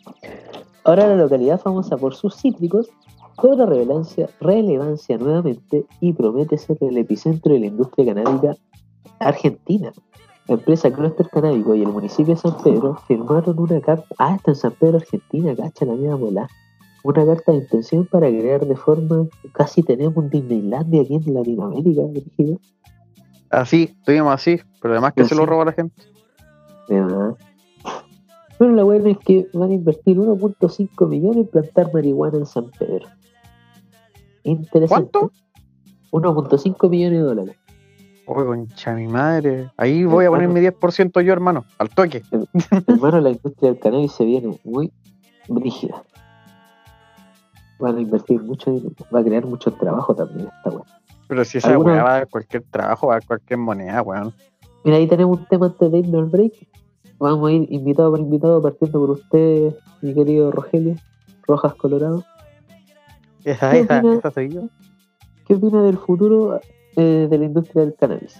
[0.84, 2.90] Ahora la localidad famosa por sus cítricos
[3.36, 8.56] cobra relevancia, relevancia nuevamente y promete ser el epicentro de la industria canábica
[9.20, 9.92] argentina.
[10.48, 14.06] La empresa Cluster Canábico y el municipio de San Pedro firmaron una carta.
[14.20, 16.48] Ah, está en San Pedro, Argentina, cacha la mía bola.
[17.04, 19.28] Una carta de intención para crear de forma.
[19.54, 22.60] Casi tenemos un Disneylandia aquí en Latinoamérica, dirigido.
[23.50, 26.04] Así, estuvimos así, pero además que Pero se lo roba la gente.
[26.90, 27.36] De verdad.
[28.60, 32.70] Bueno, la buena es que van a invertir 1.5 millones en plantar marihuana en San
[32.72, 33.08] Pedro.
[34.44, 35.10] interesante.
[35.12, 35.32] ¿Cuánto?
[36.12, 37.56] 1.5 millones de dólares.
[38.26, 39.70] Concha mi madre.
[39.78, 41.66] Ahí voy a poner mi 10% yo, hermano.
[41.78, 42.24] Al toque.
[42.88, 44.92] Hermano, la industria del cannabis se viene muy
[45.48, 46.04] brígida.
[47.80, 48.96] Van a invertir mucho dinero.
[49.14, 50.84] Va a crear mucho trabajo también esta weá.
[51.28, 54.02] Pero si esa ¿Alguna- weá va a dar cualquier trabajo, va a dar cualquier moneda,
[54.02, 54.34] weón.
[54.84, 56.54] Mira, ahí tenemos un tema antes de irnos al break.
[57.20, 60.96] Vamos a ir invitado por invitado, partiendo por usted, mi querido Rogelio,
[61.48, 62.24] Rojas Colorado.
[63.44, 64.16] Esa, ¿Qué esa, opina?
[64.16, 64.62] esa soy yo.
[65.48, 66.60] ¿Qué opina del futuro
[66.96, 68.40] eh, de la industria del cannabis?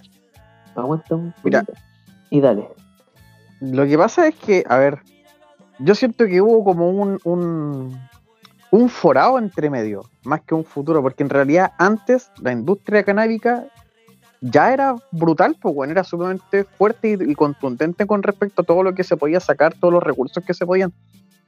[0.74, 1.64] Aguanta un Mira.
[2.30, 2.68] Y dale.
[3.60, 4.98] Lo que pasa es que, a ver,
[5.78, 7.98] yo siento que hubo como un, un,
[8.70, 13.66] un forado entre medio, más que un futuro, porque en realidad antes la industria canábica
[14.40, 18.82] ya era brutal, pues bueno, era sumamente fuerte y, y contundente con respecto a todo
[18.82, 20.92] lo que se podía sacar, todos los recursos que se podían.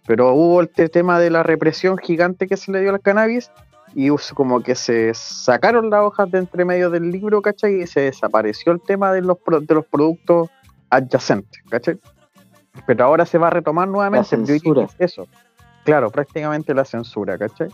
[0.07, 3.51] Pero hubo este tema de la represión gigante que se le dio al cannabis
[3.95, 7.83] y como que se sacaron las hojas de entre medio del libro, ¿cachai?
[7.83, 10.51] Y se desapareció el tema de los, pro- de los productos
[10.91, 11.99] adyacentes, ¿cachai?
[12.87, 14.37] Pero ahora se va a retomar nuevamente.
[14.37, 14.87] La censura.
[14.99, 15.27] Eso,
[15.85, 17.69] claro, prácticamente la censura, ¿cachai?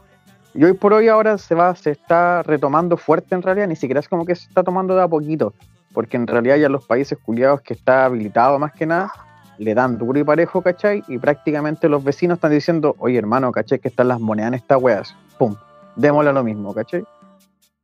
[0.55, 4.01] Y hoy por hoy ahora se va, se está retomando fuerte en realidad, ni siquiera
[4.01, 5.53] es como que se está tomando de a poquito,
[5.93, 9.13] porque en realidad ya los países culiados que está habilitado más que nada,
[9.59, 11.03] le dan duro y parejo, ¿cachai?
[11.09, 13.79] Y prácticamente los vecinos están diciendo, oye hermano, ¿cachai?
[13.81, 15.55] Que están las monedas en estas weas, pum,
[15.97, 17.05] démosle lo mismo, ¿cachai?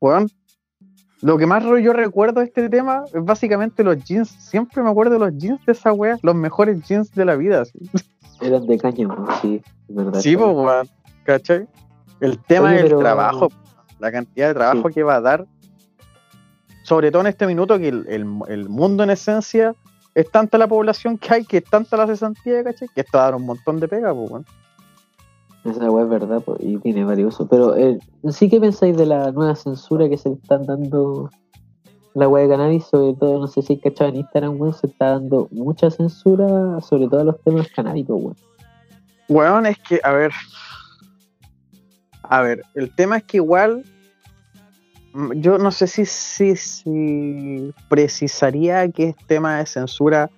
[0.00, 0.28] Weón,
[1.22, 5.12] lo que más yo recuerdo de este tema es básicamente los jeans, siempre me acuerdo
[5.14, 7.78] de los jeans de esa wea, los mejores jeans de la vida, así.
[8.40, 10.20] Eran de cáñamo, sí, verdad.
[10.20, 10.88] Sí, pues, weón,
[11.24, 11.66] ¿cachai?
[12.20, 13.48] El tema del trabajo,
[13.98, 14.94] la cantidad de trabajo Sí.
[14.94, 15.46] que va a dar,
[16.84, 19.74] sobre todo en este minuto que el, el- el mundo en esencia
[20.14, 22.88] es tanta la población que hay, que es tanta la cesantía, ¿cachai?
[22.94, 24.46] Que esto va a dar un montón de pega, pues, weón.
[25.64, 27.48] Esa weá es verdad y tiene varios usos.
[27.50, 27.98] Pero eh,
[28.30, 31.30] sí que pensáis de la nueva censura que se le están dando
[32.14, 35.10] la weá de cannabis, sobre todo, no sé si cachado en Instagram, weón, se está
[35.10, 38.36] dando mucha censura, sobre todo a los temas canábicos, weón.
[39.28, 40.32] Weón, es que, a ver.
[42.22, 43.84] A ver, el tema es que igual.
[45.12, 50.30] mm, Yo no sé si, si, si precisaría que es tema de censura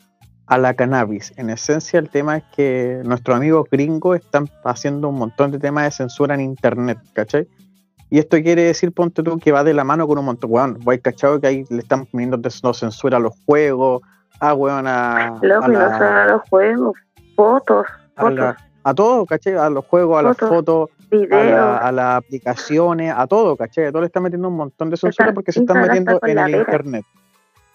[0.53, 1.33] a la cannabis.
[1.37, 5.85] En esencia, el tema es que nuestros amigos gringos están haciendo un montón de temas
[5.85, 7.49] de censura en internet, ¿cachai?
[8.11, 10.51] Y esto quiere decir, ponte tú, que va de la mano con un montón.
[10.53, 14.03] Weón, voy cachado que ahí le están poniendo no, censura a los juegos,
[14.41, 15.38] a weón, a.
[15.41, 16.93] Loco, a no la- solo a los juegos,
[17.35, 17.87] fotos,
[18.17, 19.55] a, fotos, la- a todo, ¿cachai?
[19.55, 20.91] A los juegos, a las Fotos.
[21.11, 23.87] a, la- a las aplicaciones, a todo, ¿cachai?
[23.87, 26.57] A todo le están metiendo un montón de censura porque se están metiendo en el
[26.57, 27.07] internet,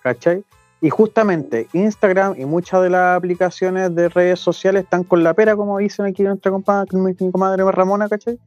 [0.04, 0.44] ¿cachai?
[0.80, 5.56] Y justamente Instagram y muchas de las aplicaciones de redes sociales están con la pera,
[5.56, 8.40] como dicen aquí nuestra compadre, mi comadre Ramona, ¿cachai?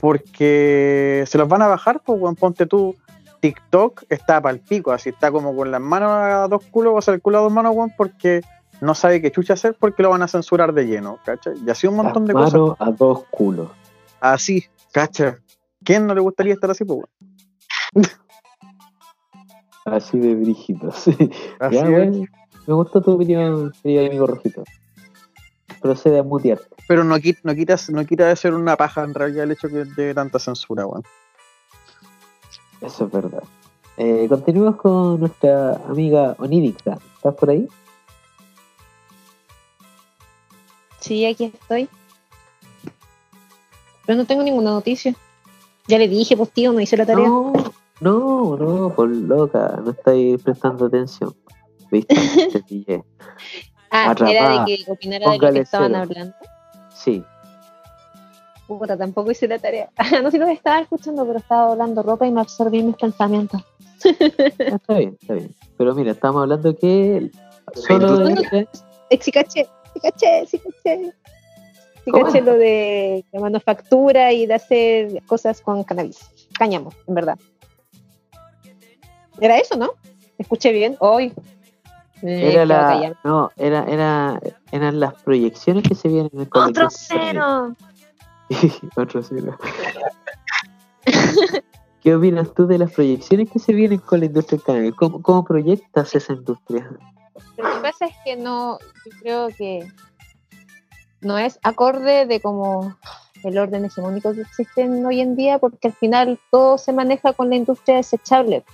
[0.00, 2.94] Porque se los van a bajar, pues, weón, ponte tú.
[3.40, 7.02] TikTok está para el pico, así está como con las manos a dos culos, o
[7.02, 8.40] sea, el culo a dos manos, weón, porque
[8.80, 11.54] no sabe qué chucha hacer porque lo van a censurar de lleno, ¿cachai?
[11.64, 12.60] Y así un montón de cosas.
[12.78, 13.68] a dos culos.
[14.20, 15.40] Así, cacha.
[15.84, 18.06] ¿Quién no le gustaría estar así, pues, weón?
[19.84, 21.06] Así de brígidos.
[21.58, 21.88] Así ya, es.
[21.88, 22.28] weón.
[22.66, 24.64] Me gustó tu opinión, querido amigo Rojito.
[25.80, 26.74] Procede a mutearte.
[26.88, 29.68] Pero no quita, no, quitas, no quita de ser una paja en realidad el hecho
[29.68, 31.02] que de tanta censura, weón.
[32.80, 33.42] Eso es verdad.
[33.96, 36.98] Eh, continuemos con nuestra amiga Onírica.
[37.16, 37.68] ¿Estás por ahí?
[41.00, 41.88] Sí, aquí estoy.
[44.06, 45.14] Pero no tengo ninguna noticia.
[45.86, 47.28] Ya le dije, pues tío, no hice la tarea.
[47.28, 47.52] No,
[48.04, 51.34] no, no, por loca, no estáis prestando atención.
[51.90, 52.14] ¿Viste?
[52.52, 53.04] Te pillé.
[53.90, 54.54] ah, atrapada.
[54.54, 56.02] era de que opinara de lo que estaban cero.
[56.02, 56.34] hablando.
[56.94, 57.24] Sí,
[58.66, 59.90] Puta, tampoco hice la tarea.
[60.22, 63.62] no sé si los estaba escuchando, pero estaba doblando ropa y me absorbí mis pensamientos.
[64.04, 65.54] Ah, está bien, está bien.
[65.76, 67.30] Pero mira, estamos hablando que
[67.74, 68.68] solo de...
[69.10, 71.12] Eh, sí caché, sí caché, sí caché.
[72.04, 72.26] Sí ¿Cómo?
[72.26, 76.18] caché lo de la manufactura y de hacer cosas con cannabis.
[76.58, 77.38] Cáñamo, en verdad.
[79.40, 79.92] Era eso, ¿no?
[80.38, 80.96] ¿Escuché bien?
[81.00, 81.32] Hoy.
[82.22, 84.40] Era la, no, era, era,
[84.72, 86.90] eran las proyecciones que se vienen en el ¡Otro colegio.
[86.90, 87.76] cero!
[88.96, 89.58] Otro cero.
[92.02, 94.94] ¿Qué opinas tú de las proyecciones que se vienen con la industria cannabis?
[94.94, 96.90] ¿Cómo, cómo proyectas esa industria?
[97.56, 99.86] Lo que pasa es que no, yo creo que
[101.20, 102.96] no es acorde de como
[103.42, 107.50] el orden hegemónico que existen hoy en día, porque al final todo se maneja con
[107.50, 108.64] la industria desechable.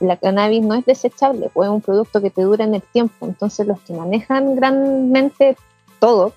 [0.00, 3.26] La cannabis no es desechable, pues es un producto que te dura en el tiempo.
[3.26, 5.56] Entonces los que manejan grandemente
[5.98, 6.32] todo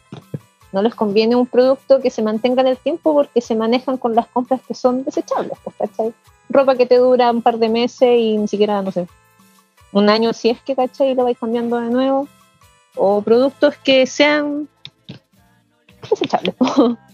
[0.71, 4.15] No les conviene un producto que se mantenga en el tiempo porque se manejan con
[4.15, 6.13] las compras que son desechables, pues, ¿cachai?
[6.49, 9.07] Ropa que te dura un par de meses y ni siquiera, no sé,
[9.91, 11.11] un año si es que, ¿cachai?
[11.11, 12.27] Y lo vais cambiando de nuevo.
[12.95, 14.67] O productos que sean
[16.09, 16.55] desechables.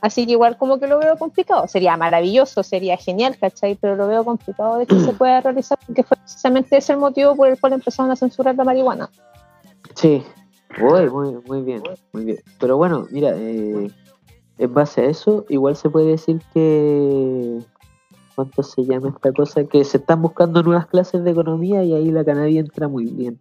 [0.00, 1.66] Así que igual como que lo veo complicado.
[1.66, 3.74] Sería maravilloso, sería genial, ¿cachai?
[3.74, 7.34] Pero lo veo complicado de que se pueda realizar porque fue precisamente ese el motivo
[7.34, 9.10] por el cual empezaron a censurar la marihuana.
[9.94, 10.22] Sí,
[10.78, 11.82] muy, muy, muy bien,
[12.12, 12.38] muy bien.
[12.60, 13.90] Pero bueno, mira, eh,
[14.58, 17.58] en base a eso, igual se puede decir que.
[18.34, 19.64] ¿Cuánto se llama esta cosa?
[19.64, 23.40] Que se están buscando nuevas clases de economía y ahí la cannabis entra muy bien.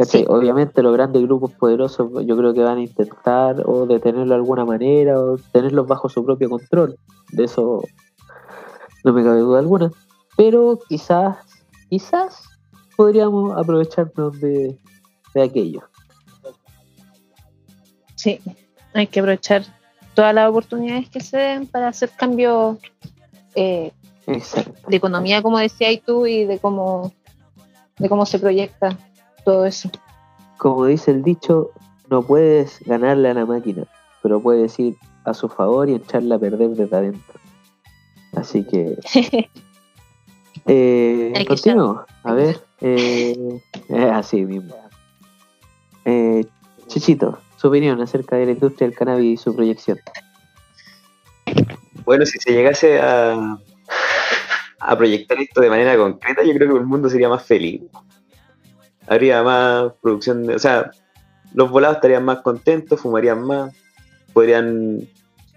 [0.00, 0.24] Sí.
[0.28, 4.64] Obviamente los grandes grupos poderosos yo creo que van a intentar o detenerlo de alguna
[4.64, 6.98] manera o tenerlos bajo su propio control.
[7.30, 7.82] De eso
[9.04, 9.92] no me cabe duda alguna.
[10.36, 11.38] Pero quizás,
[11.88, 12.42] quizás
[12.96, 14.76] podríamos aprovecharnos de,
[15.32, 15.82] de aquello.
[18.16, 18.40] Sí,
[18.94, 19.64] hay que aprovechar
[20.14, 22.78] todas las oportunidades que se den para hacer cambios
[23.54, 23.92] eh,
[24.26, 27.12] de economía, como decías tú, y de cómo,
[27.98, 28.96] de cómo se proyecta
[29.44, 29.90] todo eso.
[30.56, 31.70] Como dice el dicho,
[32.10, 33.84] no puedes ganarle a la máquina,
[34.22, 37.40] pero puedes ir a su favor y echarla a perder desde adentro.
[38.34, 38.98] Así que
[40.66, 42.02] eh, continuemos.
[42.22, 44.74] A ver, eh, eh, así mismo.
[46.04, 46.44] Eh,
[46.86, 49.98] Chichito, su opinión acerca de la industria del cannabis y su proyección.
[52.04, 53.58] Bueno, si se llegase a,
[54.80, 57.82] a proyectar esto de manera concreta, yo creo que el mundo sería más feliz.
[59.06, 60.90] Habría más producción, de, o sea,
[61.52, 63.74] los volados estarían más contentos, fumarían más,
[64.32, 65.08] podrían,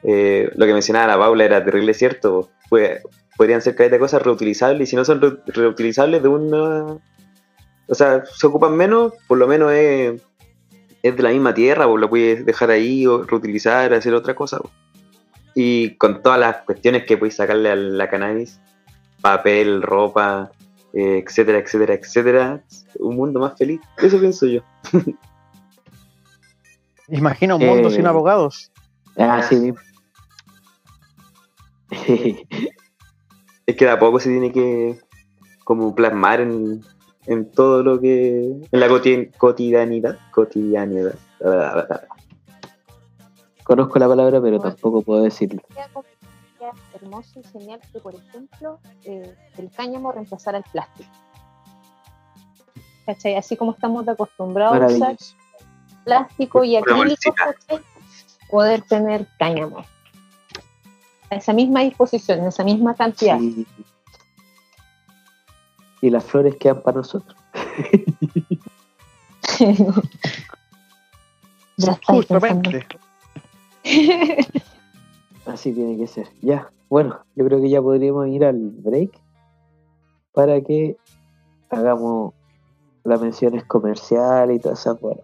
[0.04, 3.02] eh, lo que mencionaba la Paula era terrible, cierto, pues,
[3.38, 6.98] podrían ser de cosas reutilizables y si no son re- reutilizables de una,
[7.88, 10.22] o sea, se ocupan menos, por lo menos es,
[11.04, 14.60] es de la misma tierra, pues lo puedes dejar ahí o reutilizar, hacer otra cosa.
[15.56, 18.60] Y con todas las cuestiones que podéis sacarle a la cannabis,
[19.22, 20.52] papel, ropa,
[21.00, 22.64] eh, etcétera, etcétera, etcétera,
[23.00, 23.80] un mundo más feliz.
[23.98, 24.62] Eso pienso yo.
[27.10, 28.72] Imagina un mundo Eh, sin abogados.
[29.18, 29.74] Ah, sí.
[33.66, 34.98] Es que de a poco se tiene que
[35.66, 36.82] como plasmar en,
[37.26, 38.46] en todo lo que.
[38.72, 40.18] en la coti- cotidianidad.
[40.32, 41.16] Cotidianidad.
[43.66, 45.62] Conozco la palabra, pero tampoco puedo decirlo.
[46.68, 51.10] Sería hermoso y genial que, por ejemplo, eh, el cáñamo reemplazara el plástico.
[53.06, 53.36] ¿Cachai?
[53.36, 55.16] Así como estamos acostumbrados a usar
[56.04, 57.36] plástico y acrílico,
[58.50, 59.86] poder tener cáñamo.
[61.30, 63.38] A esa misma disposición, en esa misma cantidad.
[63.40, 63.68] Sí.
[66.02, 67.38] Y las flores quedan para nosotros.
[71.78, 72.00] ya.
[72.06, 72.88] Justamente.
[75.48, 76.28] Así tiene que ser.
[76.42, 79.12] Ya, bueno, yo creo que ya podríamos ir al break
[80.34, 80.98] para que
[81.70, 82.34] hagamos
[83.04, 85.24] las menciones comerciales y todas esas cosas.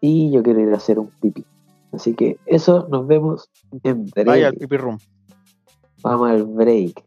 [0.00, 1.44] Y yo quiero ir a hacer un pipí.
[1.92, 3.50] Así que eso nos vemos
[3.82, 4.26] en break.
[4.26, 4.98] Vaya al pipi room.
[6.02, 7.04] Vamos al break.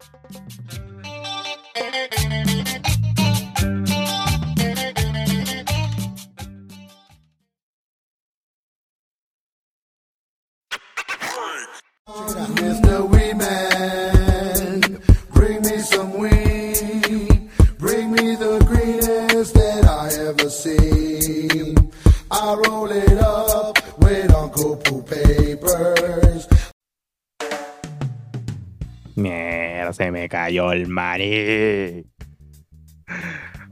[30.43, 32.03] Cayó el maní.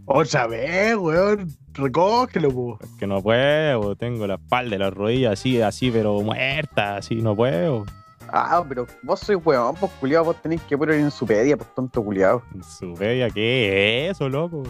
[0.06, 1.50] Otra vez, weón.
[1.74, 2.80] Recógelo, po.
[2.82, 7.16] Es que no puedo, tengo la espalda y la rodilla así, así, pero muerta, así,
[7.16, 7.86] no puedo.
[8.30, 11.74] Ah, pero vos sois weón, pues culiado, vos tenéis que poner en su pedia, pues
[11.76, 12.42] tonto culiado.
[12.78, 14.64] Su bella, ¿qué es eso, loco?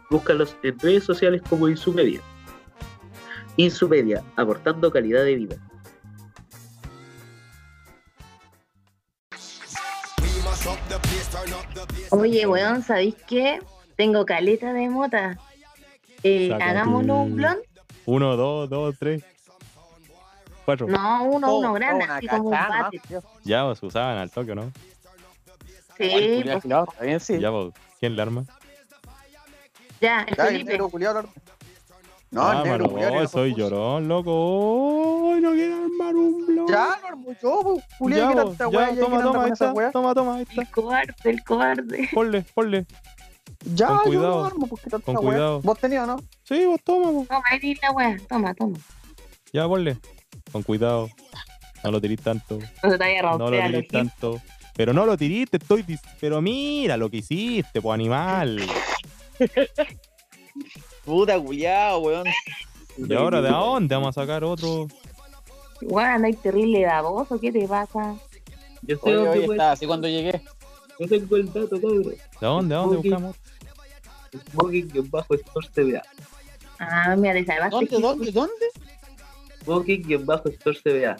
[0.09, 2.21] Búscalos en redes sociales como Insumedia.
[3.57, 5.57] Insumedia, aportando calidad de vida.
[12.11, 13.59] Oye, weón, ¿sabéis qué?
[13.95, 15.37] Tengo caleta de mota.
[16.23, 17.59] Eh, hagámonos un blond.
[18.05, 19.23] Uno, dos, dos, tres.
[20.65, 20.87] Cuatro.
[20.87, 23.01] No, uno, Oh, uno oh, grande, una así como un cachada, bate.
[23.09, 23.21] ¿no?
[23.43, 24.71] Ya vos usaban al toque, ¿no?
[25.97, 26.63] Sí, pues,
[27.01, 27.39] bien, sí.
[27.39, 28.43] Ya vos, ¿quién le arma?
[30.01, 30.77] ya, el Ya, el Felipe.
[30.89, 31.25] culiao, la-
[32.29, 33.23] No, el Ah, negro mano, culiao.
[33.23, 34.31] oh, soy llorón, loco.
[34.33, 36.69] Oh, no quiero armar un blog.
[36.69, 39.23] Ya, lo armo yo, pues, ¿qué vos, tanta
[39.91, 40.45] toma, toma, weá?
[40.45, 40.61] Toma.
[40.61, 42.09] El cobarde, el cobarde.
[42.13, 42.85] Ponle, ponle.
[43.73, 45.61] Ya, Con yo cuidado, lo armo, pues, ¿qué tanta con cuidado.
[45.61, 46.17] ¿Vos tenías o no?
[46.43, 47.27] Sí, vos toma, vos.
[47.27, 48.17] Toma, ahí la weá.
[48.29, 48.77] Toma, toma.
[49.51, 49.97] Ya, ponle.
[50.51, 51.09] Con cuidado.
[51.83, 52.59] No lo tirís tanto.
[52.83, 54.41] No se te vaya a No lo romper a los tirís tanto.
[54.75, 58.61] Pero no lo tirís, te estoy dis- Pero mira lo que hiciste, pues animal.
[61.05, 62.27] Puta culiao, weón.
[62.97, 64.87] ¿Y ahora de dónde vamos a sacar otro?
[65.81, 68.15] Weón, hay terrible baboso, ¿qué te pasa?
[68.81, 70.41] Yo sé Oye, dónde, oye, estaba así cuando llegué.
[70.99, 72.03] Yo tengo el dato, cabrón.
[72.03, 72.75] ¿De dónde?
[72.75, 73.35] ¿De dónde buscamos?
[74.51, 76.01] Smoking-Store CBA.
[76.79, 77.33] Ah, mira.
[77.69, 78.67] ¿Dónde, dónde, dónde?
[79.63, 81.17] Smoking-Store CBA.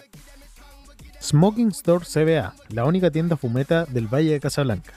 [1.20, 4.92] Smoking Store CBA, la única tienda fumeta del Valle de Casablanca.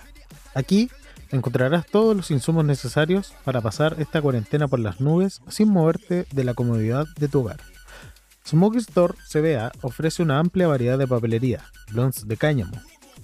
[0.54, 0.90] Aquí
[1.32, 6.44] encontrarás todos los insumos necesarios para pasar esta cuarentena por las nubes sin moverte de
[6.44, 7.60] la comodidad de tu hogar.
[8.46, 12.78] Smoking Store CBA ofrece una amplia variedad de papelería, blondes de cáñamo,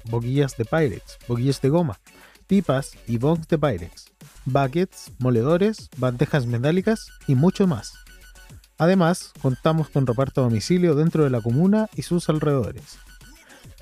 [0.06, 2.00] boquillas de Pyrex, boquillas de goma,
[2.48, 4.12] pipas y bongs de Pyrex,
[4.48, 7.94] buckets, moledores, bandejas metálicas y mucho más.
[8.78, 12.98] Además, contamos con reparto a domicilio dentro de la comuna y sus alrededores.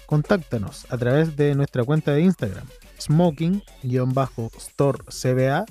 [0.06, 2.68] Contáctanos a través de nuestra cuenta de Instagram,
[3.00, 5.66] smoking-store CBA,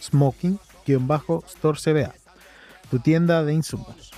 [0.00, 2.14] smoking-store CBA,
[2.90, 4.12] tu tienda de insumos.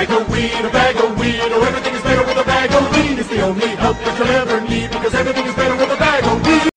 [0.00, 2.90] Bag of weed, a bag of weed, oh everything is better with a bag of
[2.96, 3.18] weed.
[3.18, 6.24] It's the only help that you'll ever need because everything is better with a bag
[6.24, 6.70] of weed.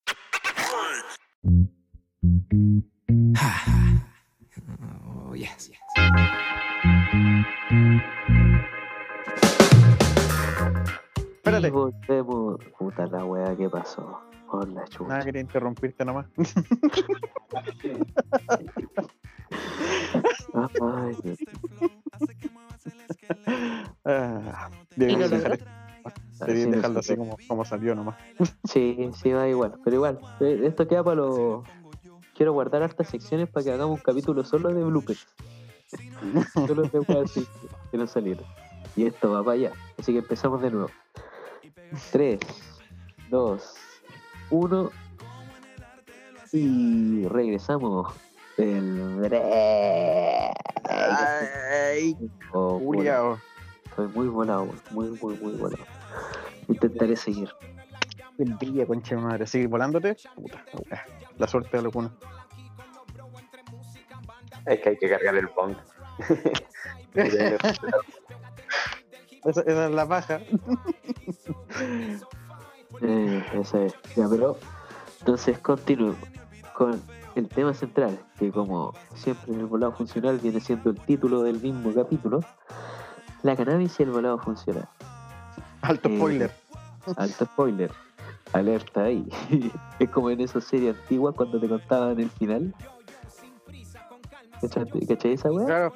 [5.16, 5.72] Oh, yes.
[11.38, 11.68] Espérate.
[11.68, 12.60] Y volvemos.
[12.78, 14.20] Puta la wea, ¿qué pasó?
[14.52, 15.08] Por la chucha.
[15.08, 16.26] Nada, quería interrumpirte nomás.
[20.54, 21.40] Ay, Dios.
[24.06, 24.70] Ah,
[26.06, 28.18] Ah, debí dejarlo así como, como salió nomás.
[28.66, 29.74] Sí, sí, va igual.
[29.84, 31.64] Pero igual, eh, esto queda para los.
[32.36, 35.28] Quiero guardar hartas secciones para que hagamos un capítulo solo de bloopers.
[36.54, 37.46] solo de así
[37.92, 38.46] que no salieron.
[38.96, 39.72] Y esto va para allá.
[39.98, 40.90] Así que empezamos de nuevo.
[42.12, 42.40] 3,
[43.30, 43.74] 2,
[44.50, 44.92] 1.
[46.52, 48.14] Y regresamos
[48.58, 50.54] break.
[50.90, 52.18] Ay,
[52.54, 53.38] Oh.
[53.86, 55.84] Estoy muy volado, muy, muy, muy volado.
[56.68, 57.50] Intentaré seguir.
[58.38, 59.48] Qué envidia, concha de madre.
[59.48, 60.18] ¿Sigue volándote?
[60.36, 60.66] Puta,
[61.38, 62.12] la suerte de alguno.
[64.66, 65.78] Es que hay que cargar el punk.
[69.46, 70.40] Esa, esa es la paja.
[73.02, 73.94] Eh, esa es.
[74.16, 74.58] Ya, pero
[75.20, 76.16] entonces continúo
[76.74, 77.02] con
[77.36, 81.60] el tema central, que como siempre en el volado funcional viene siendo el título del
[81.62, 82.42] mismo capítulo,
[83.42, 84.88] la cannabis y el volado funcional.
[85.82, 86.52] Alto Eh, spoiler.
[87.18, 87.92] Alto spoiler.
[88.54, 89.28] Alerta ahí.
[90.00, 92.74] es como en esa serie antigua cuando te contaban el final.
[94.62, 95.66] ¿Cachai, ¿Cachai esa weá?
[95.66, 95.94] Claro.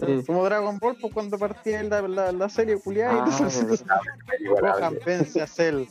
[0.00, 3.84] Eh, Como Dragon Ball, pues cuando partía la, la, la serie culiada Ah, y entonces
[5.06, 5.84] vence a Cell.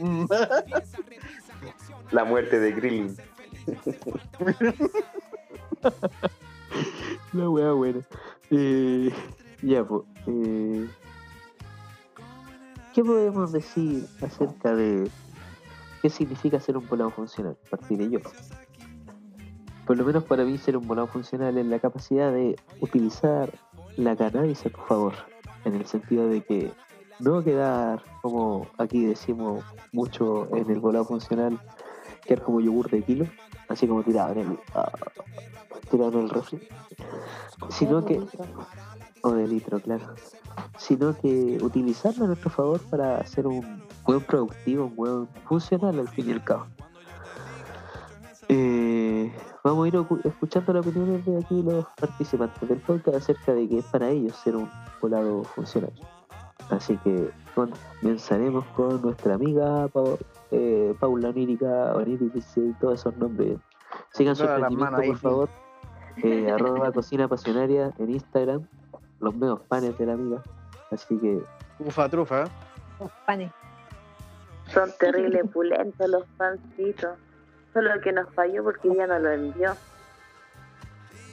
[0.00, 0.26] Mm,
[2.12, 3.16] La muerte de Krillin.
[7.32, 8.00] La wea buena.
[8.50, 9.10] Eh,
[9.62, 10.02] ya, pues.
[10.26, 10.88] eh,
[12.94, 15.08] ¿Qué podemos decir acerca de
[16.02, 17.56] qué significa ser un volado funcional?
[17.70, 18.20] Partiré yo.
[19.86, 23.52] Por lo menos para mí ser un volado funcional es la capacidad de utilizar
[23.96, 25.14] la cannabis a tu favor.
[25.64, 26.72] En el sentido de que
[27.18, 31.58] no quedar, como aquí decimos mucho en el volado funcional,
[32.24, 33.26] quedar como yogur de kilo,
[33.68, 34.92] así como tirado en el, ah,
[35.90, 36.60] tirado el refri.
[37.70, 38.22] Sino que,
[39.22, 40.14] o de litro, claro.
[40.78, 46.08] Sino que utilizarlo a nuestro favor para hacer un buen productivo, un buen funcional al
[46.08, 46.66] fin y al cabo.
[48.48, 49.32] Eh,
[49.64, 53.78] vamos a ir escuchando las opiniones de aquí los participantes del podcast acerca de que
[53.78, 55.92] es para ellos ser un volado funcional.
[56.70, 59.88] Así que comenzaremos con nuestra amiga
[60.50, 63.58] eh, Paula Onírica, Onírica y todos esos nombres.
[64.12, 65.48] Sigan su emprendimiento, por favor.
[66.22, 68.66] Eh, arroba cocina pasionaria en Instagram.
[69.20, 70.42] Los meos panes de la amiga.
[70.90, 71.40] Así que
[71.78, 72.48] Ufa trufa, ¿eh?
[73.00, 73.52] Los panes.
[74.72, 77.16] Son terribles pulentos los pancitos.
[77.72, 79.76] Solo que nos falló porque ya no lo envió.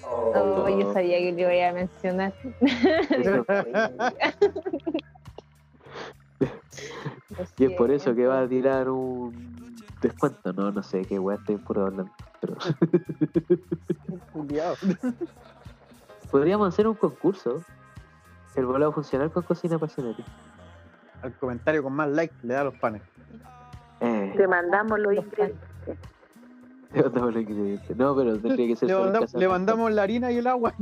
[0.06, 2.34] Oh, yo sabía que le iba a mencionar.
[7.58, 10.54] Y es por eso que va a tirar un descuento.
[10.54, 12.12] No, no sé qué weá estoy puro hablando.
[12.42, 12.56] Pero
[16.32, 17.64] podríamos hacer un concurso.
[18.56, 20.24] El volado funcional con cocina pasionaria.
[21.24, 23.02] Al comentario con más like le da los panes.
[24.02, 25.98] Eh, Te mandamos los ingredientes.
[26.94, 27.98] le mandamos los ingredientes.
[27.98, 30.74] No, pero tendría que ser Le, manda- le mandamos la harina y el agua.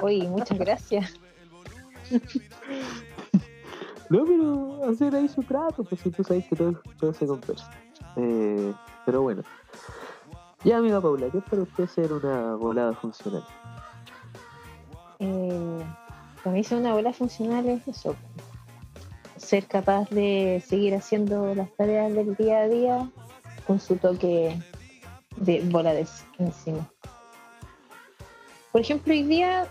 [0.00, 1.14] Oye, muchas gracias.
[4.12, 7.70] No, pero hacer ahí su trato, pues si tú sabes que todo, se conversa.
[8.16, 8.70] Eh,
[9.06, 9.42] pero bueno.
[10.64, 13.42] Ya, amiga Paula, ¿qué es para usted ser una volada funcional?
[15.18, 15.82] Eh,
[16.44, 18.14] para mí ser una bola funcional es eso.
[19.38, 23.10] Ser capaz de seguir haciendo las tareas del día a día
[23.66, 24.62] con su toque
[25.36, 25.94] de bola
[26.38, 26.86] encima.
[28.72, 29.66] Por ejemplo, hoy día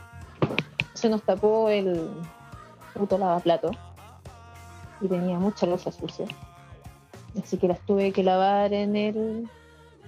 [0.96, 2.10] se nos tapó el
[2.96, 3.70] puto lavaplato
[5.02, 6.26] y tenía mucha losa sucia.
[7.41, 9.49] Así que las tuve que lavar en el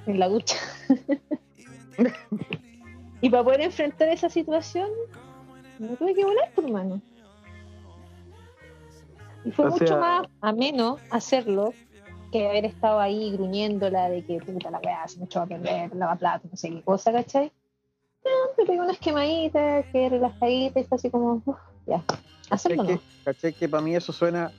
[0.05, 0.57] en la ducha.
[3.21, 4.89] y para poder enfrentar esa situación,
[5.79, 7.01] me tuve que volar, por mano.
[9.45, 11.73] Y fue O mucho sea- más ameno hacerlo
[12.31, 15.95] que haber estado ahí gruñéndola de que puta la weá, se me echó a perder,
[15.95, 17.51] lavaplato, no sé qué cosa, ¿cachai?
[18.25, 22.03] No, me pegué una esquemadita, que relajadita, y fue así como, uf, ya,
[22.49, 23.01] hacerlo ¿Cachai no.
[23.01, 24.51] que, cachai que para mí eso suena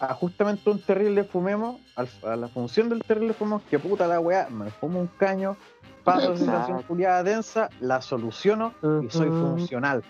[0.00, 4.20] a justamente un terrible fumemos, al- a la función del terrible fumemos, que puta la
[4.20, 5.56] weá, me fumo un caño,
[6.02, 10.02] paso la situación culiada densa, la soluciono y soy funcional.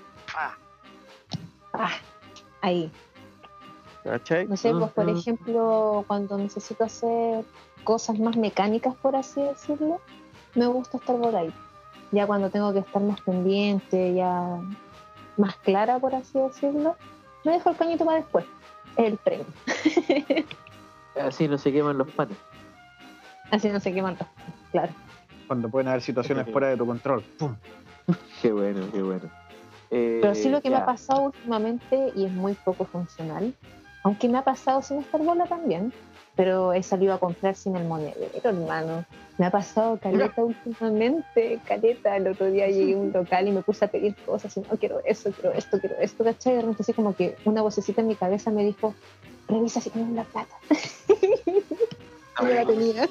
[1.73, 1.91] Ah,
[2.61, 2.91] ahí.
[4.03, 4.47] ¿Cachai?
[4.47, 7.45] No sé, pues por ejemplo, cuando necesito hacer
[7.85, 10.01] cosas más mecánicas, por así decirlo,
[10.55, 11.53] me gusta estar por ahí.
[12.13, 14.61] Ya cuando tengo que estar más pendiente, ya
[15.37, 16.97] más clara, por así decirlo,
[17.45, 18.45] me dejo el cañito para después.
[18.97, 19.47] El premio.
[21.21, 22.37] Así no se queman los panes.
[23.51, 24.29] Así no se queman los
[24.73, 24.93] Claro.
[25.47, 27.23] Cuando pueden haber situaciones fuera de tu control.
[27.39, 27.55] ¡Pum!
[28.43, 29.31] Qué bueno, qué bueno.
[29.91, 33.55] Eh, Pero sí lo que me ha pasado últimamente, y es muy poco funcional,
[34.03, 35.93] aunque me ha pasado sin estar bola también,
[36.37, 39.05] pero he salido a comprar sin el monedero, hermano.
[39.39, 42.17] Me ha pasado caleta últimamente, caleta.
[42.17, 44.77] El otro día llegué a un local y me puse a pedir cosas y no
[44.79, 46.53] quiero eso, quiero esto, quiero esto, ¿cachai?
[46.53, 48.95] Y de repente así como que una vocecita en mi cabeza me dijo,
[49.49, 50.55] revisa si tienes la plata.
[52.41, 53.09] Yo la tenía.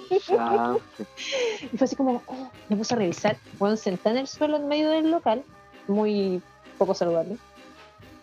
[1.72, 3.38] Y fue así como, oh, me puse a revisar.
[3.58, 5.44] Bueno, sentada en el suelo en medio del local,
[5.88, 6.42] muy
[6.78, 7.38] poco saludable,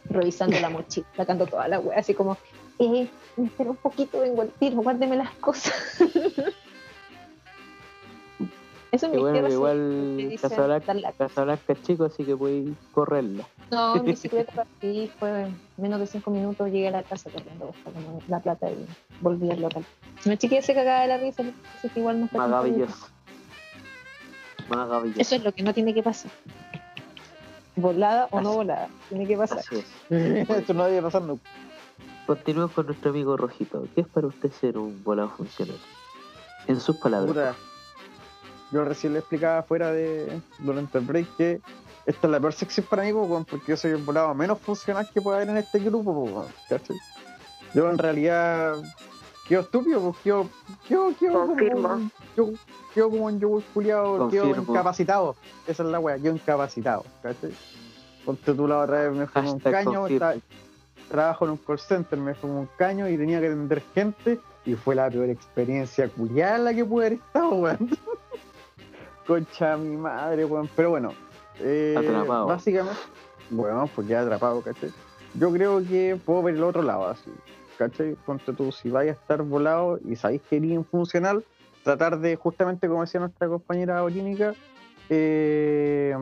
[0.04, 2.36] revisando la mochila, sacando toda la wea, así como,
[2.80, 5.74] eh, me espera un poquito, vengo al tiro, guárdeme las cosas.
[8.92, 13.44] Eso mis bueno, igual Casablanca, Casablanca es chico, así que podéis correrla.
[13.70, 17.90] No, en bicicleta partí, fue menos de cinco minutos, llegué a la casa corriendo a
[17.90, 18.84] la- la plata y
[19.20, 19.84] volví al local.
[20.26, 21.44] Una chiquilla se cagaba de la risa,
[21.78, 23.08] así que igual no Maravilloso.
[24.68, 25.20] Maravilloso.
[25.20, 26.32] Eso es lo que no tiene que pasar.
[27.76, 29.58] Volada o no volada, tiene que pasar.
[29.60, 29.86] Así es.
[30.50, 31.48] Esto no debe pasar nunca.
[32.30, 33.88] Continuemos con nuestro amigo Rojito.
[33.92, 35.76] ¿Qué es para usted ser un volado funcional?
[36.68, 37.28] En sus palabras.
[37.28, 37.54] Puta,
[38.70, 41.60] yo recién le explicaba fuera de durante el break que
[42.06, 45.20] esta es la peor sección para mí, porque yo soy el volado menos funcional que
[45.20, 46.96] puede haber en este grupo, ¿cachai?
[47.74, 48.76] Yo en realidad
[49.48, 50.48] quedo estúpido, pues quedo,
[50.86, 52.10] quedo, quedo como Confirmo.
[52.36, 52.50] yo,
[52.94, 55.34] quedo como un yogur culiado, quedo incapacitado.
[55.66, 57.50] Esa es la wea, yo incapacitado, ¿cachai?
[58.24, 60.36] Ponte tú la otra vez me fumé un caño, está-
[61.10, 64.74] trabajo en un call center, me fumé un caño y tenía que atender gente y
[64.74, 67.90] fue la peor experiencia culiada en la que pude haber estado, weón.
[69.26, 70.68] Concha mi madre, weón.
[70.74, 71.12] Pero bueno,
[71.58, 72.46] eh, Atrapado.
[72.46, 72.98] básicamente,
[73.50, 74.90] bueno, pues ya atrapado, ¿cachai?
[75.34, 77.30] Yo creo que puedo ver el otro lado, así,
[77.78, 78.14] ¿cachai?
[78.26, 81.44] Ponte tú, si vais a estar volado y sabéis que eres infuncional,
[81.84, 84.54] tratar de, justamente como decía nuestra compañera Olínica,
[85.08, 86.14] eh,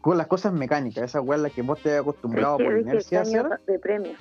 [0.00, 2.78] con las cosas mecánicas, esas weas las que vos te has acostumbrado Es que por
[2.80, 3.60] inercia a caño hacer.
[3.66, 4.12] de premio.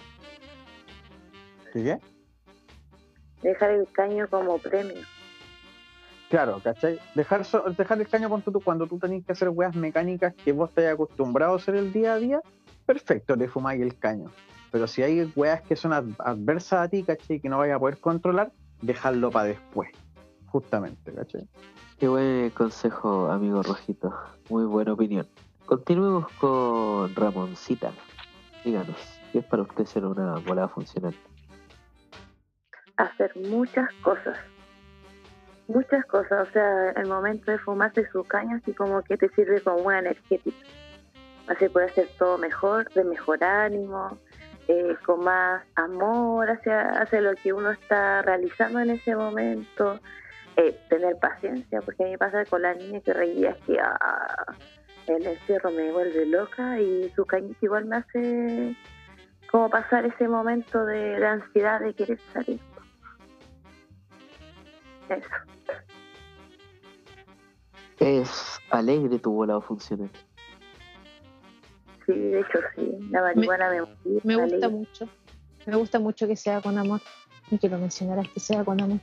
[1.74, 2.00] ¿Qué qué?
[3.42, 5.02] Dejar el caño como premio.
[6.30, 7.00] Claro, ¿cachai?
[7.16, 10.52] Dejar, so- dejar el caño ponte tú, cuando tú tenés que hacer weas mecánicas que
[10.52, 12.42] vos te hayas acostumbrado a hacer el día a día,
[12.86, 14.30] perfecto, le fumáis el caño.
[14.72, 17.40] Pero si hay weas que son ad- adversas a ti, ¿cachai?
[17.40, 18.52] Que no vayas a poder controlar,
[18.82, 19.90] dejarlo para después,
[20.48, 21.48] justamente, ¿cachai?
[21.98, 24.14] Qué buen consejo, amigo Rojito.
[24.50, 25.28] Muy buena opinión.
[25.70, 27.92] Continuemos con Ramoncita.
[28.66, 31.14] Díganos, ¿qué es para usted ser una volada funcional?
[32.98, 34.36] hacer muchas cosas.
[35.68, 39.62] Muchas cosas, o sea, el momento de fumarse su caña así como que te sirve
[39.62, 40.58] como una energética.
[41.48, 44.18] Así puede hacer todo mejor, de mejor ánimo,
[44.68, 50.00] eh, con más amor hacia, hacia lo que uno está realizando en ese momento,
[50.58, 54.56] eh, tener paciencia, porque a mí pasa con la niña que reía es que ah,
[55.16, 58.76] el encierro me vuelve loca y su cañita igual me hace
[59.52, 62.60] como pasar ese momento de, de ansiedad de querer salir.
[65.10, 65.26] Eso.
[68.00, 70.10] Es alegre tu volado funcional.
[72.06, 72.98] Sí, de hecho sí.
[73.10, 75.10] La marihuana me, motiva, Me gusta mucho.
[75.66, 77.02] Me gusta mucho que sea con amor.
[77.52, 79.00] Y que lo mencionaras que sea con amor.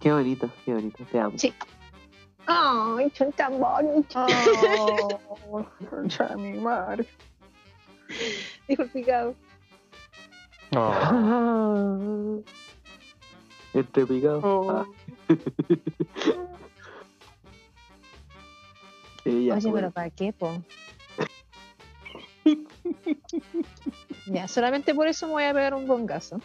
[0.00, 1.38] Qué bonito, qué bonito, te amo.
[1.38, 1.52] Sí.
[2.46, 4.32] Ay, son tan bonitos.
[5.90, 7.06] Concha de mi madre.
[8.68, 9.34] Dijo el picado.
[13.74, 14.40] Entre picado.
[14.42, 14.70] Oh.
[14.70, 14.86] Ah.
[19.24, 20.50] Sí, ya, Oye, pero ¿para qué, po?
[24.26, 26.40] ya, solamente por eso me voy a pegar un bongazo.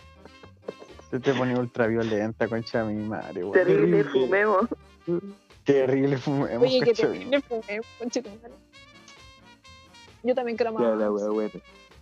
[1.09, 3.53] Se te pone ultraviolenta, concha de mi madre, weón.
[3.53, 4.67] Terrible, fumemos.
[5.67, 7.43] Terrible, fumemos, Oye, mi terrible.
[10.23, 10.97] Yo también quiero Ya, más.
[10.97, 11.49] la wea.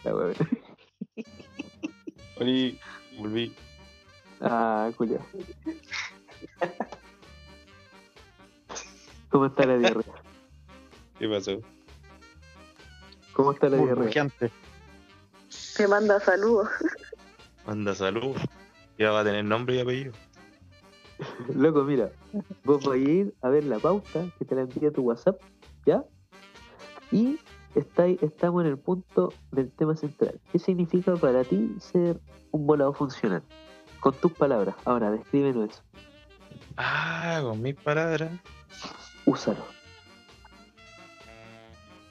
[0.03, 0.33] La wea.
[2.39, 2.79] Oli,
[3.17, 3.55] volví.
[4.39, 5.19] Ah, Julio.
[9.29, 10.13] ¿Cómo está la diarrea?
[11.17, 11.59] ¿Qué pasó?
[13.33, 14.27] ¿Cómo está la diarrea?
[15.75, 16.69] Te manda saludos.
[17.65, 18.35] Manda salud.
[18.99, 20.13] Ya va a tener nombre y apellido.
[21.53, 22.11] Loco, mira,
[22.63, 25.39] vos vais a ir a ver la pauta que te la envía tu WhatsApp,
[25.85, 26.03] ¿ya?
[27.11, 27.39] Y
[27.75, 30.39] estáis- estamos en el punto del tema central.
[30.51, 32.19] ¿Qué significa para ti ser
[32.51, 33.43] un volado funcional?
[33.99, 34.75] Con tus palabras.
[34.85, 35.81] Ahora, descríbenos eso.
[36.77, 38.31] Ah, con mis palabras.
[39.25, 39.74] Úsalo.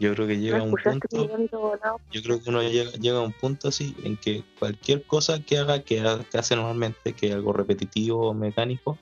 [0.01, 1.99] Yo creo que llega ¿No a un punto.
[2.11, 5.59] Yo creo que uno llega, llega a un punto así en que cualquier cosa que
[5.59, 8.99] haga, que, hace normalmente, que es algo repetitivo o mecánico,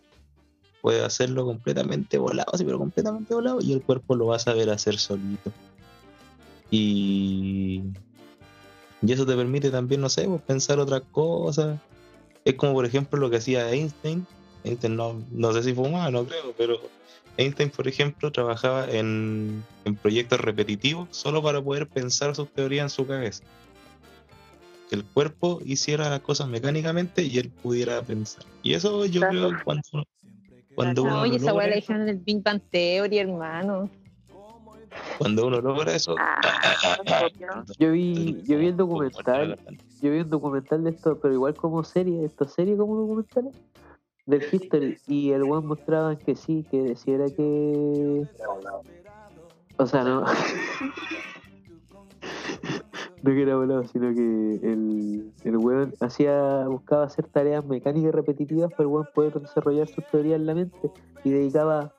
[0.83, 4.69] puede hacerlo completamente volado, así, pero completamente volado, y el cuerpo lo va a saber
[4.69, 5.51] hacer solito.
[6.71, 7.83] Y,
[9.01, 11.79] y eso te permite también, no sé, pues, pensar otras cosas.
[12.45, 14.27] Es como, por ejemplo, lo que hacía Einstein.
[14.65, 16.81] Einstein no, no sé si fumaba, no creo, pero
[17.37, 22.91] Einstein, por ejemplo, trabajaba en, en proyectos repetitivos solo para poder pensar sus teorías en
[22.91, 23.43] su cabeza.
[24.91, 28.45] Que el cuerpo hiciera las cosas mecánicamente y él pudiera pensar.
[28.63, 30.05] Y eso yo creo que cuando uno,
[30.75, 33.89] cuando uno, Oye, esa la dijeron en el Big Bang Theory, hermano.
[35.17, 36.15] cuando uno logra eso,
[37.79, 39.59] Yo vi, yo vi el documental,
[40.03, 43.55] yo vi un documental de esto, pero igual como serie, esto es serie como documentales
[44.27, 48.27] del History, y el one mostraban que sí, que decía que
[49.79, 50.25] o sea no
[53.23, 58.71] no que era volado, sino que el, el weón hacía, buscaba hacer tareas mecánicas repetitivas
[58.73, 60.91] para el weón poder desarrollar sus teorías en la mente
[61.25, 61.93] y dedicaba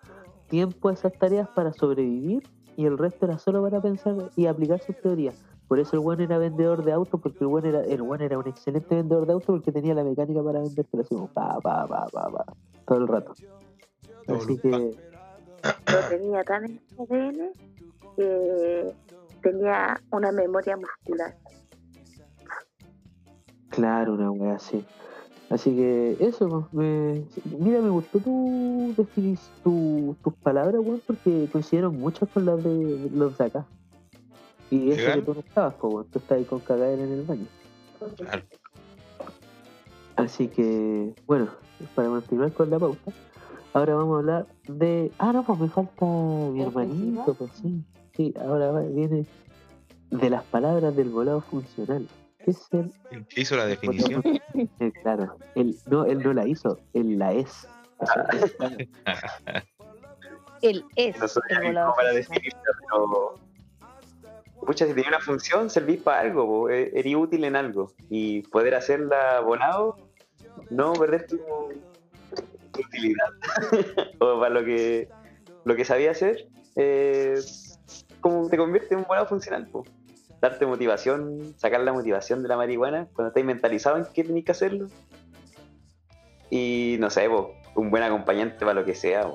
[0.48, 2.44] tiempo a esas tareas para sobrevivir
[2.76, 5.36] y el resto era solo para pensar y aplicar sus teorías.
[5.68, 8.38] Por eso el weón era vendedor de autos, porque el weón era, el weón era
[8.38, 11.60] un excelente vendedor de autos porque tenía la mecánica para vender, pero así como pa,
[11.62, 12.46] pa, pa, pa, pa,
[12.86, 13.34] todo el rato.
[14.28, 17.52] Así que Lo tenía tan en su ADN
[18.16, 18.94] que
[19.42, 21.36] tenía una memoria muscular.
[23.70, 24.86] Claro, una wea así.
[25.50, 27.26] Así que eso, pues, me,
[27.60, 33.10] mira, me gustó tu definir tu, tus palabras, weón, porque coincidieron mucho con las de
[33.12, 33.66] los de acá.
[34.74, 35.20] Y eso Legal.
[35.20, 37.46] que tú no estabas, pues, tú estabas ahí con cagadera en el baño.
[38.18, 38.44] Claro.
[40.16, 41.50] Así que, bueno,
[41.94, 43.12] para continuar con la pauta,
[43.74, 45.12] ahora vamos a hablar de.
[45.20, 47.84] Ah, no, pues me falta mi hermanito, pues sí.
[48.16, 49.28] Sí, ahora viene
[50.10, 52.08] de las palabras del volado funcional.
[52.44, 52.92] ¿Qué es el
[53.36, 54.24] hizo la definición.
[54.80, 57.68] Eh, claro, él no, él no la hizo, él la es.
[60.62, 63.44] Él es No soy el volado para pero.
[64.66, 67.94] Pucha, si tenía una función, servís para algo, eh, eres útil en algo.
[68.10, 69.98] Y poder hacerla abonado,
[70.70, 71.40] no perder tu,
[72.80, 73.28] utilidad.
[74.20, 75.10] o para lo que,
[75.66, 77.40] lo que sabía hacer, eh,
[78.22, 79.84] como te convierte en un volado funcional, po.
[80.42, 84.52] Darte motivación, sacar la motivación de la marihuana cuando estáis mentalizados en que tenéis que
[84.52, 84.88] hacerlo.
[86.50, 89.26] Y no sé, po, un buen acompañante para lo que sea.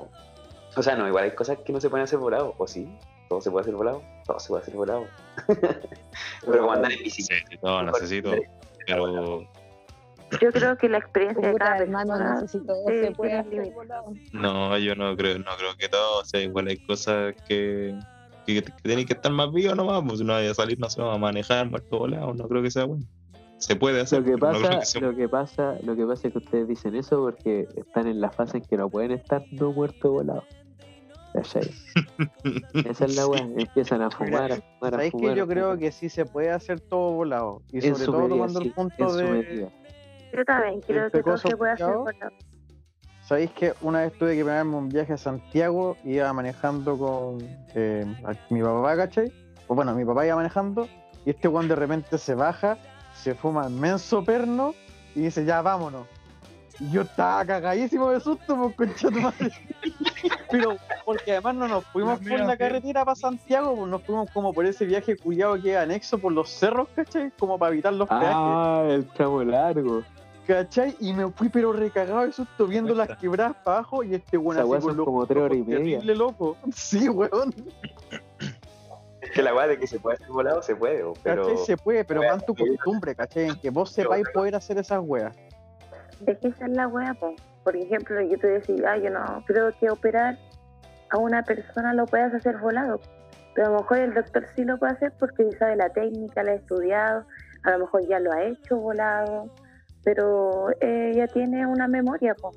[0.75, 2.87] O sea, no, igual hay cosas que no se pueden hacer volado, ¿o sí?
[3.29, 4.01] ¿Todo se puede hacer volado?
[4.25, 5.05] Todo se puede hacer volado.
[6.41, 7.45] Pero como andar en bicicleta.
[7.49, 8.31] Sí, no, necesito.
[8.87, 9.47] Pero
[10.41, 13.11] Yo creo que la experiencia de cada hermano, persona no sé si todo sí, se
[13.11, 14.13] puede hacer volado.
[14.33, 16.21] no, yo no creo, no creo que todo.
[16.21, 17.97] O sea, igual hay cosas que,
[18.47, 20.01] que, que tienen que estar más vivos nomás.
[20.07, 22.33] Pues si no vaya a salir, no sé, a manejar muerto volado.
[22.33, 23.05] No creo que sea bueno.
[23.59, 24.21] Se puede hacer.
[24.21, 26.67] Lo que no pasa, que sea lo que pasa, lo que pasa es que ustedes
[26.67, 30.45] dicen eso porque están en la fase en que no pueden estar no muertos volados.
[31.33, 31.69] ¿Cachai?
[32.85, 33.41] Esa es la weá.
[33.57, 35.33] Empiezan a fumar, a fumar, a ¿Sabéis fumar.
[35.33, 37.61] que yo creo que sí se puede hacer todo volado?
[37.71, 39.23] Y sobre todo medida, tomando sí, el punto de.
[39.31, 39.69] medida.
[40.33, 42.33] Yo también creo que todo se puede hacer volado.
[43.25, 45.97] ¿Sabéis que una vez tuve que pegarme un viaje a Santiago?
[46.03, 47.37] Iba manejando con
[47.75, 49.31] eh, a- mi papá, ¿cachai?
[49.67, 50.87] O bueno, mi papá iba manejando
[51.25, 52.77] y este weón de repente se baja,
[53.13, 54.73] se fuma inmenso perno
[55.13, 56.07] y dice, ya vámonos.
[56.79, 59.51] Y yo estaba cagadísimo de susto, pues concha tu madre.
[60.51, 64.53] Pero porque además no nos fuimos por la carretera para Santiago, pues nos fuimos como
[64.53, 67.31] por ese viaje culiado que es anexo por los cerros, ¿cachai?
[67.37, 68.29] Como para evitar los peajes.
[68.31, 70.03] Ah, el tramo largo.
[70.47, 70.95] ¿Cachai?
[70.99, 74.57] Y me fui pero recagado de susto viendo las quebradas para abajo y este weón
[74.57, 75.99] Esa así con como tres horas y media.
[75.99, 76.57] terrible loco.
[76.73, 77.53] Sí, weón.
[79.21, 81.43] Es que la weá de que se puede hacer volado se puede, pero.
[81.43, 81.65] ¿Cachai?
[81.65, 83.49] Se puede, pero man tu costumbre, ¿cachai?
[83.49, 85.35] En que vos sepáis poder hacer esas weas.
[86.21, 86.89] ¿De qué es la
[87.19, 87.35] po?
[87.63, 90.37] Por ejemplo, yo te decía, ah, yo no creo que operar
[91.11, 92.99] a una persona lo puedas hacer volado.
[93.55, 96.51] Pero a lo mejor el doctor sí lo puede hacer porque sabe la técnica, la
[96.51, 97.25] ha estudiado,
[97.63, 99.49] a lo mejor ya lo ha hecho volado,
[100.03, 102.51] pero eh, ya tiene una memoria, po.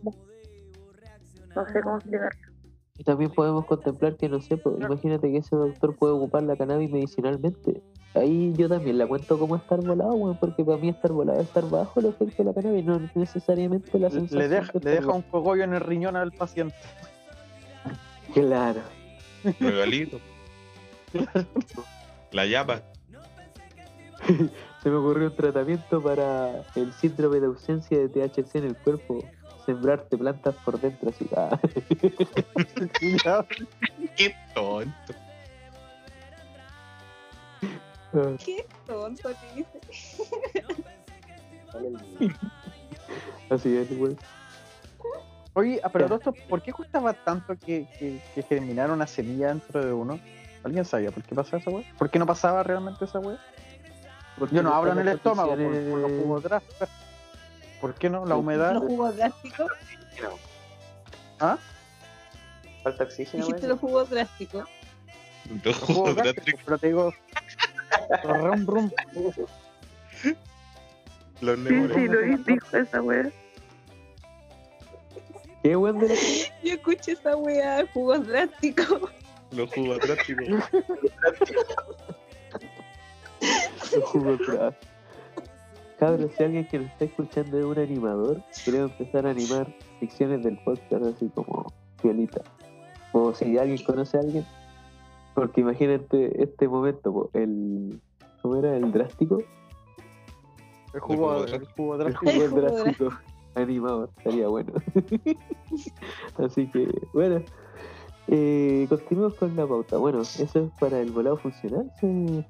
[1.54, 2.51] No sé cómo explicarlo.
[3.03, 6.55] Y también podemos contemplar que, no sé, pues, imagínate que ese doctor puede ocupar la
[6.55, 7.82] cannabis medicinalmente.
[8.14, 11.68] Ahí yo también la cuento como estar volado, porque para mí estar volado es estar
[11.68, 14.38] bajo el efecto de la cannabis, no necesariamente la sensación.
[14.38, 16.76] Le deja, de le deja un cogollo en el riñón al paciente.
[18.32, 18.82] Claro.
[19.59, 20.20] Regalito.
[22.30, 22.82] La yapa.
[24.80, 29.24] Se me ocurrió un tratamiento para el síndrome de ausencia de THC en el cuerpo.
[29.64, 31.28] Sembrarte plantas por dentro, así.
[31.36, 31.58] ah.
[34.16, 35.14] Qué tonto.
[38.44, 39.28] Qué tonto
[43.50, 44.16] así es, güey.
[45.54, 49.48] Oye, ah, pero todo esto, ¿por qué costaba tanto que, que, que germinara una semilla
[49.48, 50.18] dentro de uno?
[50.64, 51.84] ¿Alguien sabía por qué pasaba esa wea?
[51.98, 53.38] ¿Por qué no pasaba realmente esa wea?
[54.38, 56.44] Porque Yo no hablo en el estómago por, por los jugos.
[57.82, 58.24] ¿Por qué no?
[58.24, 58.74] La humedad.
[58.74, 59.66] Los jugos drásticos.
[61.40, 61.58] ¿Ah?
[62.84, 64.68] Falta oxígeno, Dijiste los jugos drásticos.
[65.64, 67.12] Los jugos drásticos, drásticos, pero te digo.
[68.22, 68.90] rum, rum.
[71.40, 73.32] los Sí, sí, lo dijo esa wea.
[75.64, 76.14] ¿Qué, de la
[76.62, 79.10] Yo escuché esa weá, jugos drásticos.
[79.50, 80.46] Los jugos drásticos.
[83.92, 84.74] Los jugos atrás.
[86.03, 90.42] Cabros, si alguien que nos está escuchando es un animador, queremos empezar a animar secciones
[90.42, 91.72] del podcast así como
[92.03, 92.42] violita.
[93.12, 94.44] O si alguien conoce a alguien,
[95.32, 98.00] porque imagínate este momento, po, el.
[98.42, 98.76] ¿Cómo era?
[98.76, 99.44] El drástico.
[100.92, 102.32] El jugo, el jugo El drástico.
[102.32, 103.09] jugo jugo drástico
[103.55, 104.72] animado, estaría bueno.
[106.38, 107.42] así que, bueno.
[108.26, 109.98] Eh, continuemos con la pauta.
[109.98, 111.92] Bueno, eso es para el volado funcional.
[112.00, 112.44] sí,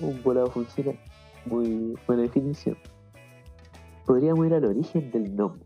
[0.00, 0.98] un volado funcional.
[1.46, 2.76] Muy buena definición.
[4.10, 5.64] Podríamos ir al origen del nombre,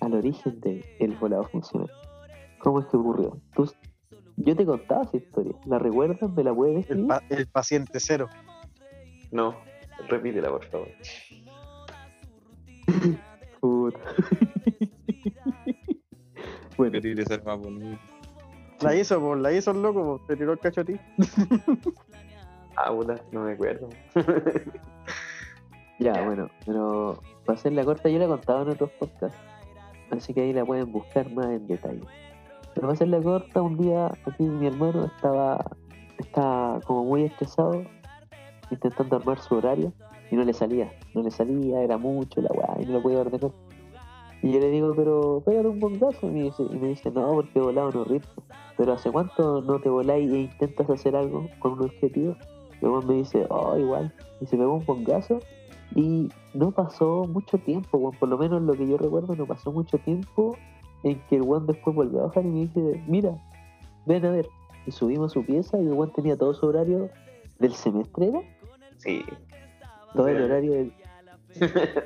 [0.00, 1.88] al origen del el volado funcional.
[2.58, 3.38] ¿Cómo es que ocurrió?
[3.54, 3.72] Tú-
[4.38, 5.52] yo te contaba esa historia.
[5.66, 6.28] ¿La recuerdas?
[6.32, 8.28] ¿Me la puedes El, pa- el paciente cero.
[9.30, 9.54] No,
[10.08, 10.88] repítela, por favor.
[13.60, 13.96] Puta.
[16.76, 18.00] bueno, Querer ser más bonito.
[18.80, 20.96] La hizo, pues, la hizo el loco, pues, te tiró el cacho a ti.
[22.74, 23.88] Ah, puta, no me acuerdo.
[26.00, 29.38] ya, bueno, pero para hacerla corta, yo la he contado en otros podcasts.
[30.10, 32.02] Así que ahí la pueden buscar más en detalle.
[32.74, 35.64] Pero para hacerla corta, un día aquí mi hermano estaba,
[36.18, 37.84] estaba como muy estresado,
[38.70, 39.92] intentando armar su horario
[40.30, 40.92] y no le salía.
[41.14, 43.52] No le salía, era mucho la weá y no lo podía ordenar.
[44.42, 46.26] Y yo le digo, pero pégale un bongazo.
[46.28, 48.42] Y me dice, y me dice no, porque volado no ritmo.
[48.76, 52.36] Pero ¿hace cuánto no te voláis e intentas hacer algo con un objetivo?
[52.82, 54.12] Luego me dice, oh, igual.
[54.40, 55.40] Y se pegó un bongazo
[55.96, 58.14] y no pasó mucho tiempo, weón.
[58.18, 60.54] Por lo menos lo que yo recuerdo, no pasó mucho tiempo
[61.02, 63.34] en que el weón después volvió a bajar y me dice, mira,
[64.04, 64.46] ven a ver.
[64.84, 67.08] Y subimos a su pieza y el weón tenía todo su horario
[67.58, 68.30] del semestre.
[68.98, 69.24] Sí.
[70.14, 70.92] Todo el horario del...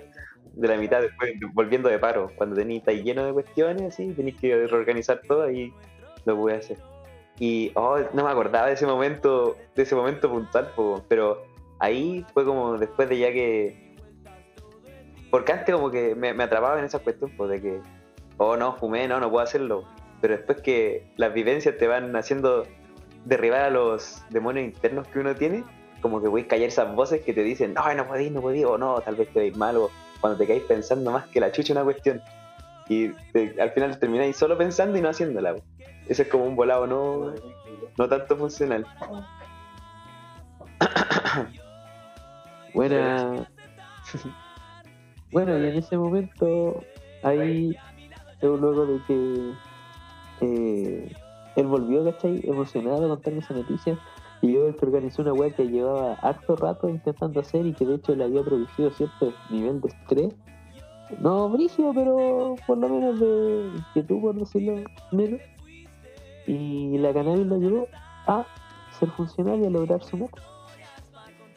[0.55, 2.31] de la mitad después, volviendo de paro.
[2.37, 5.75] Cuando tenéis, lleno de cuestiones, así, tenéis que reorganizar todo y
[6.27, 6.79] lo pude hacer.
[7.41, 10.71] Y oh, no me acordaba de ese momento, de ese momento puntual,
[11.09, 11.50] pero
[11.81, 13.91] ahí fue como después de ya que.
[15.31, 17.81] Porque antes como que me, me atrapaba en esa cuestión, pues, de que,
[18.37, 19.85] oh no, fumé, no, no puedo hacerlo.
[20.21, 22.67] Pero después que las vivencias te van haciendo
[23.25, 25.65] derribar a los demonios internos que uno tiene,
[26.03, 28.65] como que voy a callar esas voces que te dicen, no, no podéis, no podéis,
[28.65, 31.53] o no, tal vez te veis mal, o cuando te caes pensando más que la
[31.53, 32.21] chucha una cuestión.
[32.89, 35.55] Y te- al final termináis solo pensando y no haciéndola.
[36.09, 37.35] Ese es como un volado no,
[37.97, 38.85] no tanto funcional.
[42.75, 43.49] Buena.
[45.33, 46.83] Bueno, y en ese momento,
[47.23, 47.77] ahí,
[48.43, 49.53] luego de que
[50.41, 51.13] eh,
[51.55, 52.41] él volvió, ¿cachai?
[52.45, 53.97] Emocionado a contarme esa noticia.
[54.43, 57.97] Y yo que organizó una web que llevaba harto rato intentando hacer y que de
[57.97, 60.35] hecho le había producido cierto nivel de estrés.
[61.21, 65.41] No brígido, pero por lo menos de inquietud, por decirlo menos.
[66.47, 67.89] Y la cannabis lo ayudó
[68.27, 68.47] a
[68.99, 70.41] ser funcional y a lograr su meta.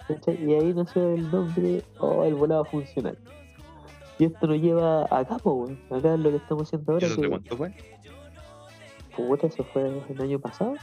[0.07, 0.43] ¿Cachai?
[0.43, 3.17] Y ahí nació el nombre o el volado funcional.
[4.19, 5.79] Y esto nos lleva a cabo, weón.
[5.89, 7.07] Acá es lo que estamos haciendo ahora.
[7.07, 7.73] ¿Eso de Que, cuánto fue?
[9.15, 10.75] puta, eso fue el año pasado.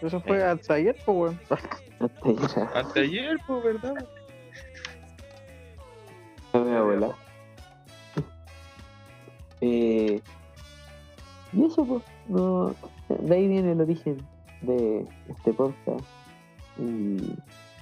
[0.00, 1.40] Eso fue hasta ayer, pues, weón.
[1.48, 2.68] Hasta ayer.
[2.74, 4.08] Hasta ayer, pues, ¿verdad?
[6.52, 7.08] No me abuela.
[9.64, 10.20] Eh,
[11.52, 12.74] y eso, pues, no,
[13.08, 14.26] de ahí viene el origen
[14.62, 16.04] de este podcast.
[16.76, 17.36] Y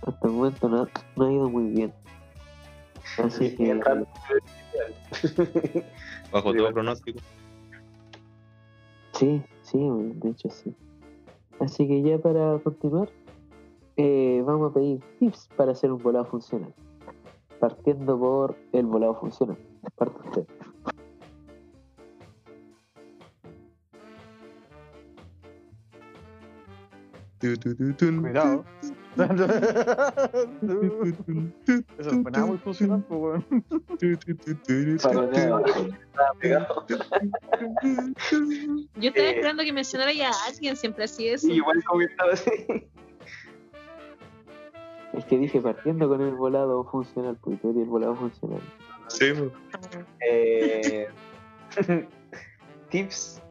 [0.07, 0.87] hasta el momento no,
[1.17, 1.93] no ha ido muy bien.
[3.19, 3.75] Así que,
[6.33, 7.19] Bajo todo pronóstico.
[9.13, 10.75] sí, sí, de hecho sí.
[11.59, 13.11] Así que ya para continuar,
[13.97, 16.73] eh, vamos a pedir tips para hacer un volado funcional.
[17.59, 19.59] Partiendo por el volado funcional.
[19.97, 20.47] Parte usted.
[28.21, 28.65] Cuidado.
[31.99, 33.45] Eso no fue nada muy funcional, pues, weón.
[33.99, 34.09] Yo
[39.09, 39.35] estaba Eh.
[39.35, 41.45] esperando que mencionara ya a alguien, siempre así es.
[41.45, 42.51] Igual comentaba así.
[45.13, 48.61] Es que dije partiendo con el volado funcional, pues tú el volado funcional.
[49.09, 49.51] Sí, pues.
[50.21, 51.09] Eh,
[52.91, 53.43] tips.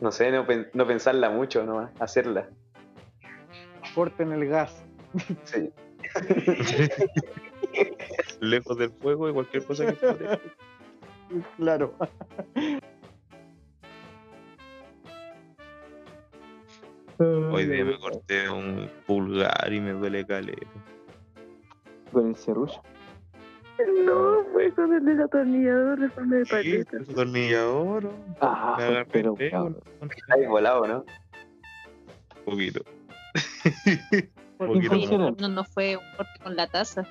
[0.00, 2.48] No sé, no, pen- no pensarla mucho, nomás, hacerla.
[3.94, 4.84] Corten el gas.
[5.44, 5.70] Sí.
[8.40, 10.40] Lejos del fuego y cualquier cosa que explote.
[11.56, 11.94] Claro.
[17.18, 20.66] Hoy día me corté un pulgar y me duele caleta.
[22.12, 22.82] Con el serrullo.
[24.04, 26.96] No, fue con el desatornillador de forma de Sí, paleta.
[26.98, 28.10] ese tornillador.
[28.40, 29.78] Ah, Me agarré pero cabrón.
[30.28, 31.04] Ahí volado, ¿no?
[32.38, 32.84] Un poquito.
[34.58, 35.36] ¿Por poquito qué funcional?
[35.40, 37.04] No, no fue un corte con la taza.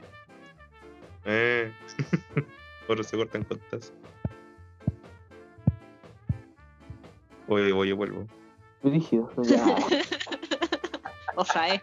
[1.26, 1.72] Eh.
[2.88, 3.92] Ahora se cortan con taza.
[7.48, 8.26] Oye, oye, vuelvo.
[8.84, 9.30] Rígido.
[11.36, 11.82] O sea, eh.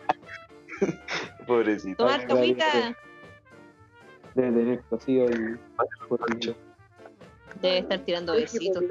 [1.45, 2.05] Pobrecito.
[2.05, 2.97] Tomar camita.
[4.35, 5.59] Debe tener cosido el.
[7.61, 8.85] Debe estar tirando besitos.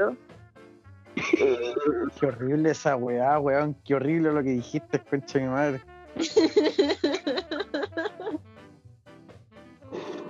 [1.16, 3.76] Qué horrible esa weá, weón.
[3.86, 5.82] Qué horrible lo que dijiste, concha de mi madre.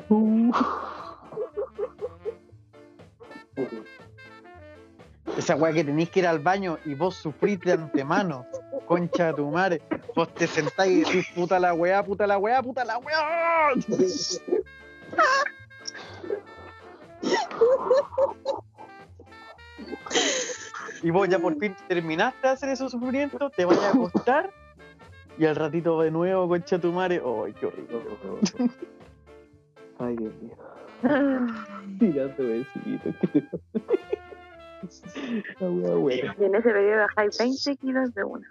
[0.09, 0.51] Uh.
[5.37, 8.45] Esa weá que tenéis que ir al baño y vos sufrís de antemano.
[8.87, 9.81] Concha de tu madre.
[10.15, 13.73] Vos te sentáis y decís, puta la weá, puta la weá, puta la weá.
[21.01, 24.51] Y vos ya por fin terminaste de hacer esos sufrimientos, te vas a acostar
[25.39, 27.21] y al ratito de nuevo, concha tu madre.
[27.45, 28.01] ¡Ay, qué horrible!
[29.97, 30.55] Ay, Dios mío.
[31.97, 33.15] Tirando besitos.
[35.61, 36.35] La wea buena.
[36.37, 38.47] Y en ese periodo bajáis 20 kilos de una.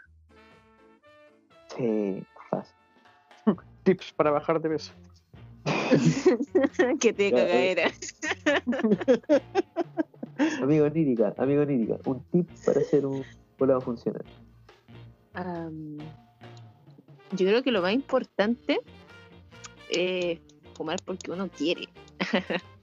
[1.76, 2.74] Sí, fácil.
[3.82, 4.94] Tips para bajar de peso.
[7.00, 7.30] que te eh.
[7.30, 7.90] cagadera.
[10.62, 13.24] Amigo Nírica, amigo Nírica, un tip para hacer un
[13.58, 14.24] volado funcional.
[17.32, 18.80] Yo creo que lo más importante
[19.90, 20.38] es
[20.74, 21.88] fumar porque uno quiere.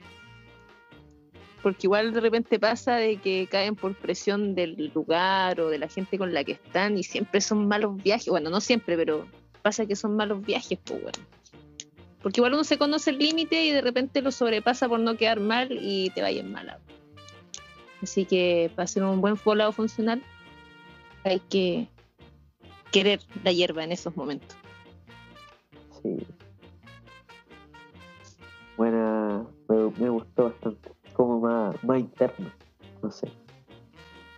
[1.63, 5.88] porque igual de repente pasa de que caen por presión del lugar o de la
[5.88, 8.28] gente con la que están y siempre son malos viajes.
[8.28, 9.26] Bueno, no siempre, pero
[9.61, 11.18] pasa que son malos viajes, pues bueno.
[12.26, 15.39] Porque igual uno se conoce el límite y de repente lo sobrepasa por no quedar
[15.39, 16.80] mal y te vayas mal.
[18.01, 20.23] Así que para hacer un buen volado funcional
[21.23, 21.88] hay que
[22.91, 24.57] querer la hierba en esos momentos.
[26.01, 26.17] Sí.
[28.76, 30.89] Buena, me, gustó bastante.
[31.13, 32.51] Como más, más interno,
[33.03, 33.28] no sé.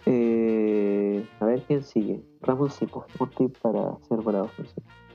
[0.05, 2.21] Eh, a ver quién sigue.
[2.41, 5.06] Ramón un tip para hacer volado funcional.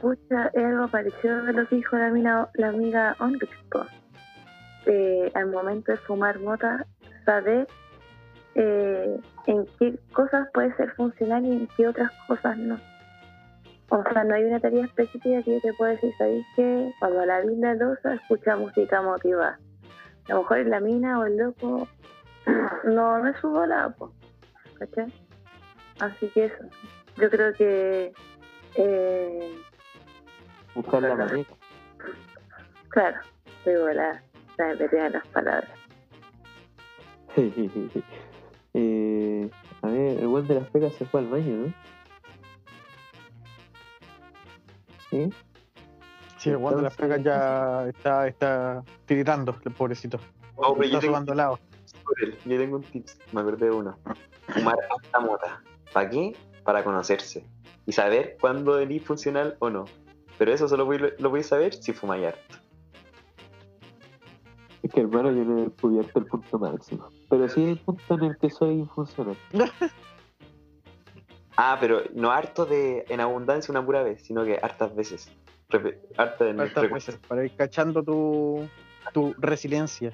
[0.00, 3.84] Pucha, es algo parecido a lo que dijo la, mina- la amiga Onrix, po.
[4.86, 6.86] Eh, al momento de fumar mota,
[7.24, 7.66] saber
[8.54, 12.78] eh, en qué cosas puede ser funcional y en qué otras cosas no.
[13.88, 17.24] O sea, no hay una tarea específica que yo te pueda decir, ¿sabéis que Cuando
[17.24, 19.58] la linda losa escucha música motivada.
[20.28, 21.88] A lo mejor en la mina o el loco
[22.84, 24.12] no, no es su bola, po.
[24.78, 25.06] ¿cachai?
[26.00, 26.64] Así que eso.
[27.16, 28.12] Yo creo que
[28.74, 29.54] eh,
[30.76, 31.48] Buscar la manera.
[32.90, 33.16] Claro,
[33.64, 34.22] soy volada,
[34.56, 35.70] se me perdían las palabras.
[38.74, 39.50] eh,
[39.82, 41.74] a ver, el buen de las pegas se fue al baño, ¿no?
[45.10, 45.32] ¿Sí?
[46.36, 50.20] Sí, el guante de las pegas ya está, está tiritando, el pobrecito.
[50.56, 51.58] Oh, pero yo está tengo, lado.
[52.44, 53.98] yo tengo un tip, me acordé de uno.
[54.48, 55.62] Fumar hasta mota.
[55.92, 56.36] ¿Para qué?
[56.64, 57.46] Para conocerse.
[57.86, 59.86] Y saber cuándo es funcional o no.
[60.38, 62.56] Pero eso solo voy- lo voy a saber si fumáis harto.
[64.82, 67.08] Es que hermano yo no he descubierto el punto máximo.
[67.28, 69.36] Pero sí el punto en el que soy infuncional.
[71.58, 75.32] Ah, pero no harto de en abundancia una pura vez, sino que hartas veces.
[75.70, 78.68] Repe- harta en Hartas veces, para ir cachando tu,
[79.14, 80.12] tu resiliencia.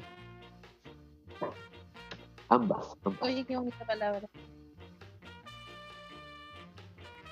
[2.48, 2.96] Ambas.
[3.04, 3.20] ambas.
[3.22, 4.28] Oye, qué bonita palabra.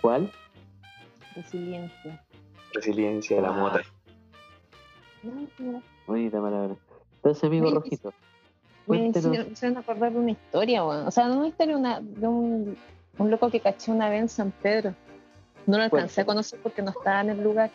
[0.00, 0.32] ¿Cuál?
[1.36, 2.20] Resiliencia.
[2.72, 3.52] Resiliencia de la Ah.
[3.52, 3.80] mota.
[6.06, 6.76] Bonita palabra.
[7.16, 8.14] Entonces, amigo Oye, Rojito, Me
[8.86, 9.46] cuéntenos.
[9.48, 10.84] hicieron- me acordar de una historia.
[10.84, 12.76] O sea, no una historia una, de un,
[13.18, 14.94] un loco que caché una vez en San Pedro.
[15.66, 17.70] No lo alcancé a conocer porque no estaba en el lugar.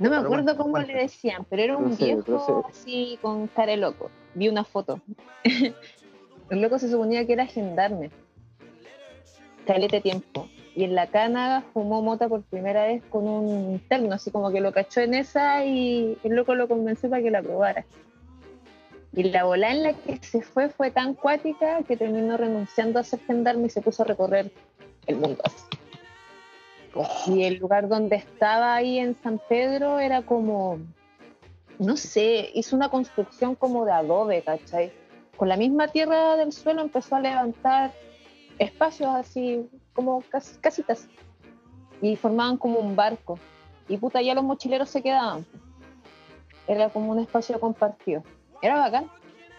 [0.00, 2.62] No me acuerdo cómo le decían, pero era un Procede, viejo procede.
[2.70, 4.10] así con cara de loco.
[4.34, 5.00] Vi una foto.
[6.50, 8.10] el loco se suponía que era gendarme.
[9.66, 10.48] Calete tiempo.
[10.76, 14.60] Y en la cana fumó mota por primera vez con un interno, así como que
[14.60, 17.86] lo cachó en esa y el loco lo convenció para que la probara.
[19.14, 23.04] Y la bola en la que se fue fue tan cuática que terminó renunciando a
[23.04, 24.52] ser gendarme y se puso a recorrer
[25.06, 25.42] el mundo.
[25.42, 25.64] así.
[27.26, 30.78] Y el lugar donde estaba ahí en San Pedro era como,
[31.78, 34.92] no sé, hizo una construcción como de adobe, ¿cachai?
[35.38, 37.92] Con la misma tierra del suelo empezó a levantar
[38.58, 39.66] espacios así,
[39.96, 41.08] como cas- casitas.
[42.00, 43.38] Y formaban como un barco.
[43.88, 45.44] Y puta, ya los mochileros se quedaban.
[46.68, 48.22] Era como un espacio compartido.
[48.62, 49.10] Era bacán.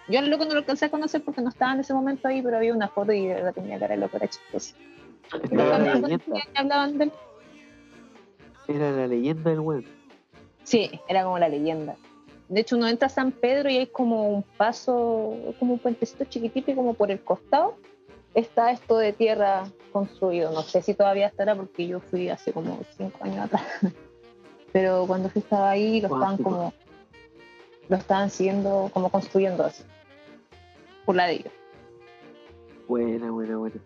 [0.07, 2.41] Yo al loco no lo alcancé a conocer porque no estaba en ese momento ahí,
[2.41, 4.75] pero había una foto y la tenía cara de loco, era chistoso.
[5.51, 7.11] Y los Era la amigos leyenda, que hablaban de él.
[8.69, 9.85] era la leyenda del web.
[10.63, 11.95] Sí, era como la leyenda.
[12.49, 16.23] De hecho, uno entra a San Pedro y hay como un paso, como un puentecito
[16.25, 17.75] chiquitito y como por el costado
[18.33, 19.65] está esto de tierra
[19.99, 20.51] construido.
[20.51, 23.63] No sé si todavía estará porque yo fui hace como cinco años atrás.
[24.73, 26.73] Pero cuando fui estaba ahí lo estaban como,
[27.89, 29.83] lo estaban siguiendo, como construyendo así.
[31.05, 31.53] Por la de ellos.
[32.87, 33.81] Buena, buena, buena.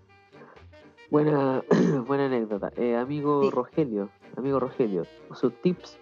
[1.10, 1.64] Buena,
[2.08, 2.72] buena anécdota.
[2.76, 3.50] Eh, amigo Sí.
[3.52, 5.98] Rogelio, amigo Rogelio, sus tips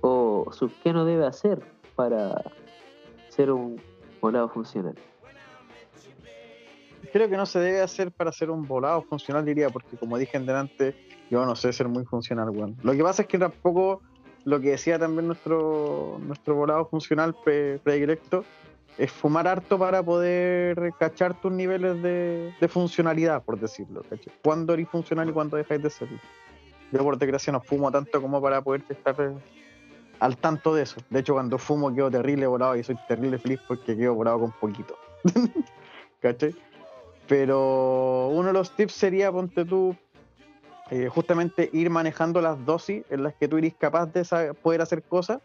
[0.00, 1.62] o sus qué no debe hacer
[1.96, 2.42] para
[3.28, 3.80] ser un
[4.20, 4.94] volado funcional.
[7.12, 10.36] Creo que no se debe hacer para hacer un volado funcional, diría, porque como dije
[10.36, 10.94] en delante,
[11.30, 12.76] yo no sé ser muy funcional, weón.
[12.82, 14.02] Lo que pasa es que tampoco
[14.44, 18.44] lo que decía también nuestro, nuestro volado funcional pre- predilecto
[18.98, 24.02] es fumar harto para poder cachar tus niveles de, de funcionalidad, por decirlo.
[24.08, 24.32] ¿cachai?
[24.42, 26.18] Cuándo eres funcional y cuándo dejáis de serlo.
[26.92, 29.32] Yo por desgracia no fumo tanto como para poder estar eh,
[30.18, 31.00] al tanto de eso.
[31.08, 34.52] De hecho, cuando fumo quedo terrible volado y soy terrible feliz porque quedo volado con
[34.52, 34.96] poquito.
[36.20, 36.54] ¿Cachai?
[37.30, 39.94] Pero uno de los tips sería, ponte tú,
[40.90, 45.04] eh, justamente ir manejando las dosis en las que tú eres capaz de poder hacer
[45.04, 45.38] cosas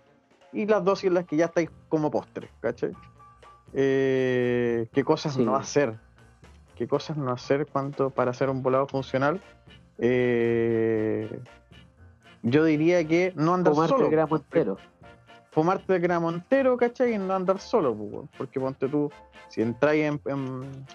[0.51, 2.91] y las dosis en las que ya estáis como postre, ¿cachai?
[3.73, 5.45] Eh, ¿Qué cosas Sí.
[5.45, 5.99] no hacer?
[6.75, 9.39] ¿Qué cosas no hacer cuanto para hacer un volado funcional?
[9.99, 11.39] Eh,
[12.41, 14.05] yo diría que no andar Tomarte solo.
[14.05, 14.77] el gramo entero.
[15.55, 17.13] Fumarte el gramo entero, ¿cachai?
[17.13, 19.09] Y no andar solo, pues, porque ponte tú,
[19.47, 20.21] si entráis en,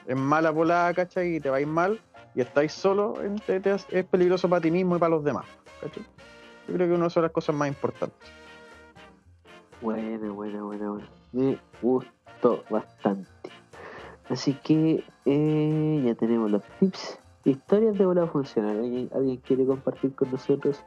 [0.07, 1.37] en- mala volada, ¿cachai?
[1.37, 1.99] Y te vais mal
[2.35, 3.15] y estáis solo,
[3.47, 5.47] te- es peligroso para ti mismo y para los demás,
[5.81, 6.05] ¿cachai?
[6.69, 8.31] Yo creo que una de las cosas más importantes.
[9.81, 11.09] Buena, buena, buena, buena.
[11.33, 13.29] Me gustó bastante.
[14.29, 17.19] Así que eh, ya tenemos los tips.
[17.45, 18.79] Historias de volado funcional.
[18.79, 20.85] ¿Alguien, alguien quiere compartir con nosotros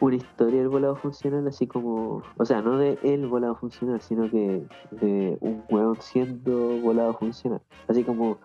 [0.00, 1.46] una historia del volado funcional?
[1.46, 6.78] Así como, o sea, no de el volado funcional, sino que de un weón siendo
[6.80, 7.60] volado funcional.
[7.88, 8.38] Así como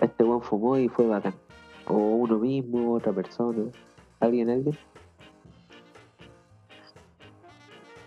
[0.00, 1.34] este weón fumó y fue bacán.
[1.86, 3.64] O uno mismo, otra persona.
[4.20, 4.76] ¿Alguien, alguien?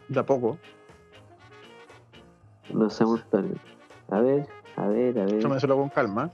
[0.10, 0.58] De a poco.
[2.74, 3.04] No sé.
[4.10, 5.40] A ver, a ver, a ver.
[5.40, 6.32] Tómenselo con calma.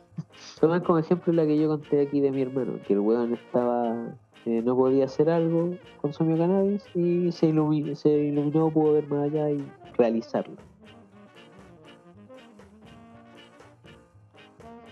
[0.60, 4.16] Tomen como ejemplo la que yo conté aquí de mi hermano, que el weón estaba,
[4.46, 5.72] eh, no podía hacer algo,
[6.02, 9.66] consumió cannabis y se iluminó, se iluminó, pudo ver más allá y
[9.98, 10.56] realizarlo.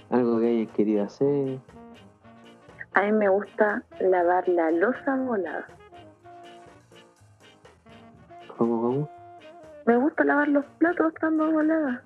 [0.10, 1.60] Algo que hayan querido hacer.
[2.94, 5.66] A mí me gusta lavar la losa volada.
[8.58, 9.10] ¿Cómo, cómo?
[9.86, 12.04] Me gusta lavar los platos estando volada.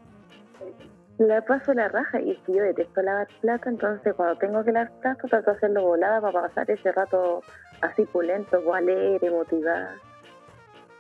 [1.18, 4.74] La paso la raja y es que yo detesto lavar platos, entonces cuando tengo que
[4.74, 7.42] lavar platos trato de hacerlo volada para pasar ese rato
[7.82, 9.96] así pulento, alegre, motivada.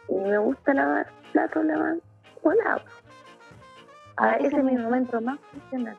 [0.07, 1.97] Y me gusta lavar platos, lavar
[2.41, 2.81] volado.
[4.17, 5.97] Ah, ese es mi momento más funcional.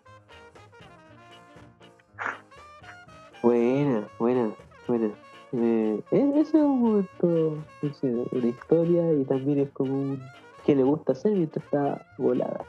[3.43, 4.51] Buena, buena,
[4.89, 5.11] buena.
[5.53, 10.23] Eh, e- ese es un momento, no sé, una historia y también es como un
[10.64, 12.64] que le gusta hacer mientras está volada.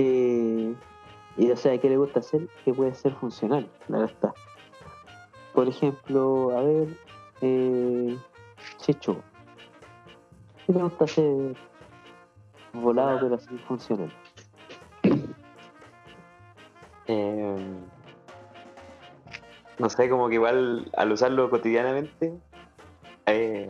[0.00, 0.74] Eh,
[1.36, 2.48] y o sea, ¿qué le gusta hacer?
[2.64, 4.32] Que puede ser funcional, la verdad.
[5.52, 6.88] Por ejemplo, a ver,
[7.40, 8.16] eh,
[8.76, 9.16] Checho,
[10.64, 11.56] ¿qué te gusta hacer
[12.74, 14.12] volado pero así funcional?
[17.08, 17.56] Eh,
[19.78, 22.38] no sé, como que igual al usarlo cotidianamente,
[23.26, 23.68] eh,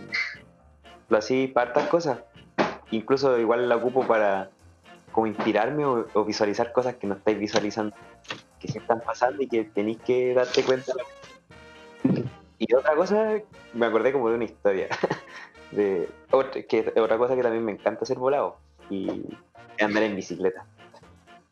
[1.08, 2.18] lo así para hartas cosas.
[2.90, 4.50] Incluso igual la ocupo para
[5.18, 7.92] como inspirarme o, o visualizar cosas que no estáis visualizando,
[8.60, 10.92] que se están pasando y que tenéis que darte cuenta.
[12.56, 13.32] Y otra cosa,
[13.74, 14.86] me acordé como de una historia.
[15.72, 18.58] de otra, que otra cosa que también me encanta hacer volado
[18.90, 19.24] y
[19.80, 20.64] andar en bicicleta.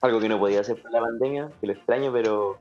[0.01, 2.59] Algo que no podía hacer por la pandemia, que lo extraño, pero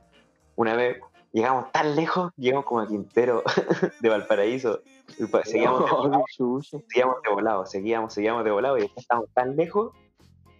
[0.56, 0.98] una vez
[1.32, 3.44] llegamos tan lejos, llegamos como a Quintero
[4.00, 4.80] de Valparaíso.
[5.20, 6.24] y pa- Seguíamos de volado,
[6.60, 9.92] seguíamos de volado, seguíamos, seguíamos de volado y estábamos tan lejos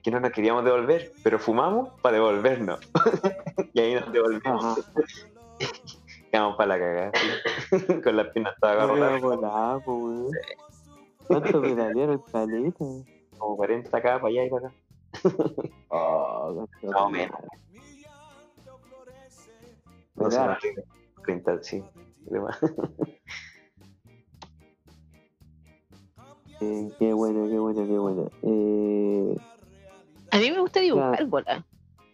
[0.06, 2.78] que no nos queríamos devolver, pero fumamos para devolvernos.
[3.74, 4.88] y ahí nos devolvimos.
[6.30, 8.00] Quedamos para la cagada, sí.
[8.04, 9.82] con las piernas todas agarradas.
[9.82, 10.30] po, weón.
[11.26, 12.84] ¿Cuánto pedalearon caleta?
[13.36, 14.76] Como 40 acá, para allá y para acá.
[15.88, 17.40] Oh, Más o menos.
[20.14, 20.58] No sé, Verdad.
[21.24, 21.84] 30, sí.
[26.60, 28.30] Eh, qué bueno, qué bueno, qué bueno.
[28.42, 29.36] Eh,
[30.36, 31.64] A mí me gusta dibujar, bola.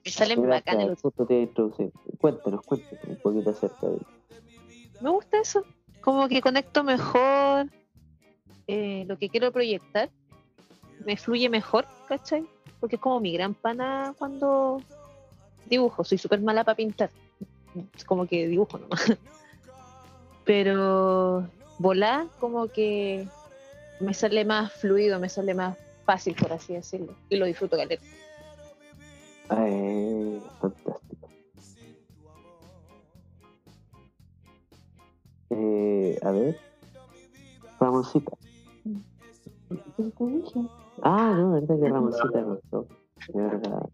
[0.05, 1.01] Me salen bacanas.
[1.03, 1.91] justo te introducir.
[2.21, 3.99] Cuéntanos, cuéntanos un poquito acerca de
[5.01, 5.65] Me gusta eso.
[6.01, 7.67] Como que conecto mejor
[8.69, 10.09] eh, lo que quiero proyectar.
[11.05, 12.47] Me fluye mejor, ¿cachai?
[12.79, 14.81] Porque es como mi gran pana cuando
[15.67, 16.05] dibujo.
[16.05, 17.11] Soy súper mala para pintar.
[17.97, 19.17] Es como que dibujo nomás.
[20.45, 21.49] Pero
[21.79, 23.27] volar como que
[23.99, 27.17] me sale más fluido, me sale más fácil, por así decirlo.
[27.29, 28.05] Y lo disfruto caleta.
[29.59, 31.29] Eh, fantástico.
[35.51, 36.57] Eh, a ver.
[37.79, 38.33] Ramoncita.
[41.03, 42.87] Ah, no, verdad que Ramoncita contó.
[43.29, 43.89] De verdad.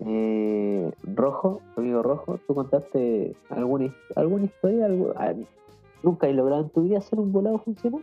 [0.00, 4.86] Eh, Rojo, amigo Rojo, ¿tú contaste alguna, alguna historia?
[4.86, 5.32] Algo, ah,
[6.02, 8.02] ¿Nunca has logrado en tu vida hacer un volado funcional?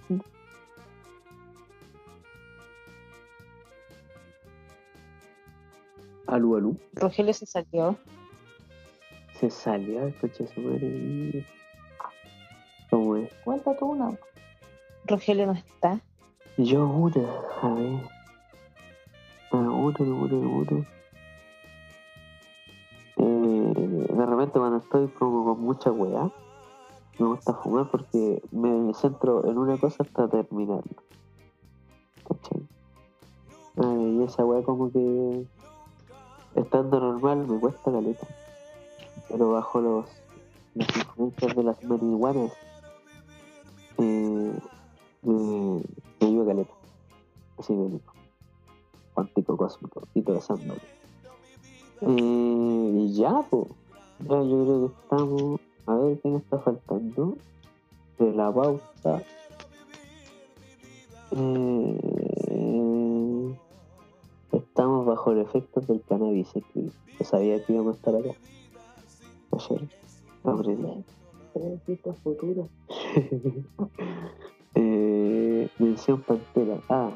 [6.30, 6.78] Alú, alú.
[6.94, 7.98] Rogelio se salió.
[9.40, 11.44] Se salió el coche su madre.
[12.92, 13.34] ¿Cómo es?
[13.44, 14.16] Cuenta tú una.
[15.06, 16.00] Rogelio no está.
[16.58, 17.28] Yo una,
[17.64, 18.02] a ver.
[19.52, 20.86] Uno, uno, uno.
[23.18, 26.32] Eh, de repente cuando estoy como con mucha weá,
[27.18, 31.02] me gusta fumar porque me centro en una cosa hasta terminarlo.
[32.28, 32.68] ¿Cachai?
[33.78, 35.48] Eh, y esa weá como que
[36.56, 38.28] estando normal me cuesta caleta.
[39.30, 40.06] Pero bajo los
[40.76, 42.52] las influencias de las marihuanas
[43.98, 44.54] eh,
[45.24, 45.82] me,
[46.20, 46.74] me ayuda caleta.
[47.58, 48.14] Así de rico.
[49.14, 50.78] Cuántico cósmico, Tito de Sandman.
[52.02, 53.68] Eh, y ya, pues.
[54.20, 55.60] Ya yo creo que estamos.
[55.86, 57.38] A ver, ¿qué me está faltando?
[58.18, 59.24] De la pauta.
[61.32, 62.00] Eh,
[65.06, 66.56] bajo los efectos del cannabis.
[66.56, 66.92] escribí.
[67.20, 68.30] Yo sabía que íbamos a estar acá.
[69.52, 69.90] Ayer.
[70.44, 71.04] Aprendí.
[71.88, 72.68] Vistas futuras.
[74.76, 76.80] eh, mención Pantera.
[76.90, 77.12] Ah,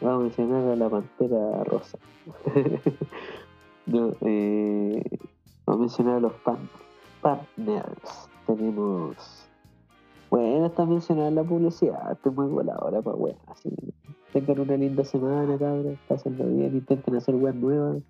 [0.00, 1.98] vamos a mencionar a la Pantera Rosa.
[3.86, 5.02] no, eh,
[5.66, 6.70] vamos a mencionar a los pan-
[7.20, 8.28] partners.
[8.46, 9.16] Tenemos.
[10.30, 12.12] Bueno, está mencionada en la publicidad.
[12.12, 13.36] Estoy muy voladora para weas.
[13.48, 13.68] Así
[14.32, 15.98] tengan una linda semana, cabros.
[16.08, 16.74] Pásenlo bien.
[16.74, 18.02] Intenten hacer weas nuevas.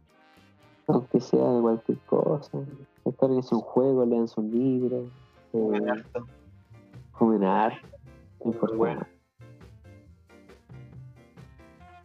[0.89, 2.59] Aunque sea de cualquier cosa.
[3.05, 5.05] Descarguense un juego, lean un libro.
[5.53, 6.27] Buen Eh, harto.
[7.13, 7.87] Comen harto.
[8.77, 9.07] Bueno.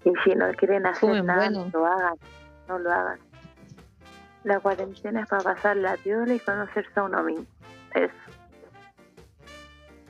[0.06, 1.66] Y si no quieren hacer Fumen nada, bueno.
[1.66, 2.16] no lo hagan.
[2.68, 3.20] No lo hagan.
[4.44, 7.46] La cuarentena es para pasar la piola y conocerse a uno mismo.
[7.96, 8.14] Eso.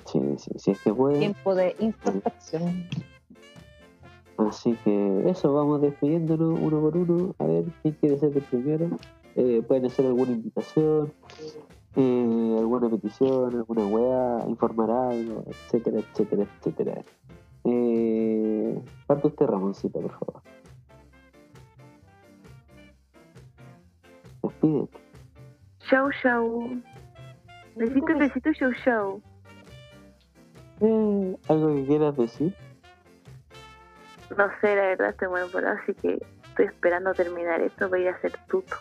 [0.05, 1.19] Sí, sí, sí, es que pueden.
[1.19, 2.87] Tiempo de introspección.
[4.37, 7.35] Así que eso, vamos despidiéndonos uno por uno.
[7.39, 8.89] A ver quién quiere ser el primero.
[9.35, 11.13] Eh, pueden hacer alguna invitación,
[11.95, 17.03] eh, alguna petición, alguna weá, informar algo, etcétera, etcétera, etcétera.
[17.63, 20.41] Eh, parte usted, Ramoncita, por favor.
[24.43, 24.97] Despídete.
[25.89, 26.81] Show, show.
[27.75, 29.21] Besito, besito, show, show.
[30.81, 32.53] Eh, ¿Algo que quieras decir?
[34.35, 38.09] No sé, la verdad estoy muy volada, así que estoy esperando terminar esto para ir
[38.09, 38.75] a hacer tuto.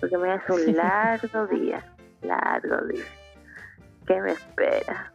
[0.00, 1.84] Porque me hace un largo día.
[2.22, 3.04] Largo día.
[4.06, 5.12] ¿Qué me espera?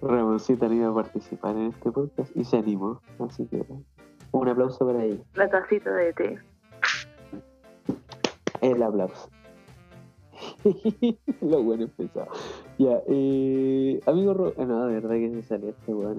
[0.00, 3.00] Ramoncita no iba a participar en este podcast y se animó.
[3.20, 3.64] Así que
[4.32, 5.22] un aplauso para ella.
[5.34, 6.38] La tacita de té.
[8.60, 9.28] El aplauso.
[11.40, 12.28] Lo bueno empezado.
[12.78, 14.54] Ya, eh, amigo Ro...
[14.56, 16.16] No, de verdad que se salió este weón.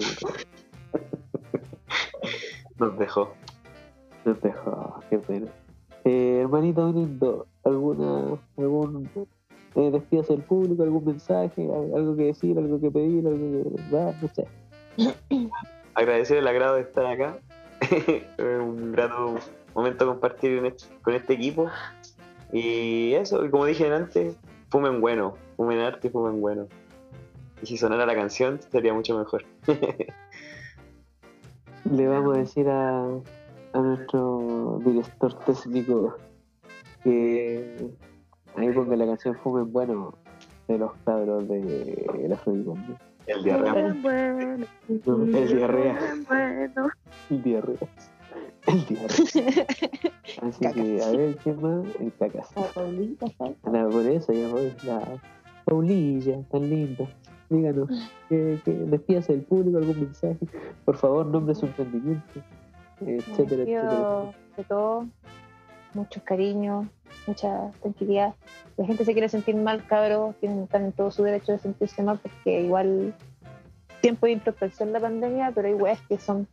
[2.83, 3.33] Nos dejó.
[4.25, 5.47] No te jodas, qué pena.
[6.05, 9.09] Eh, hermanito lindo, ¿alguna, algún,
[9.75, 13.95] eh, despídase del público, algún mensaje, al- algo que decir, algo que pedir, algo que
[13.95, 14.47] dar, no sé.
[15.95, 17.37] Agradecer el agrado de estar acá.
[18.39, 19.35] Un grato
[19.75, 21.67] momento compartir este- con este equipo.
[22.51, 24.37] Y eso, como dije antes,
[24.69, 26.67] fumen bueno, fumen arte y fumen bueno.
[27.61, 29.45] Y si sonara la canción, sería mucho mejor.
[31.91, 33.03] Le vamos a decir a,
[33.73, 36.15] a nuestro director técnico
[37.03, 37.89] que
[38.55, 40.13] ahí ponga la canción Fumen Bueno
[40.67, 42.73] de los cabros de la Florida.
[43.27, 43.73] El diarrea.
[43.73, 44.65] Fumen bueno.
[45.05, 45.99] No, el diarrea.
[46.27, 46.89] bueno.
[47.29, 47.77] El diarrea.
[48.67, 49.65] El diarrea.
[50.41, 51.85] Así que, a ver, ¿qué más?
[51.99, 52.49] El cacas.
[53.71, 54.73] La por eso ya voy.
[54.85, 55.21] La
[55.65, 57.07] Paulilla, tan linda.
[57.49, 57.89] Díganos,
[58.29, 60.37] que, que despídase del público, algún mensaje.
[60.85, 62.41] Por favor, nombre su emprendimiento.
[63.01, 64.33] Etcétera, etcétera.
[64.57, 65.07] De todo,
[65.93, 66.87] muchos cariños,
[67.27, 68.33] mucha tranquilidad.
[68.77, 72.01] La gente se quiere sentir mal, cabros, tienen están en todo su derecho de sentirse
[72.03, 73.13] mal porque igual
[74.01, 76.47] tiempo de introspección la pandemia, pero hay weas que son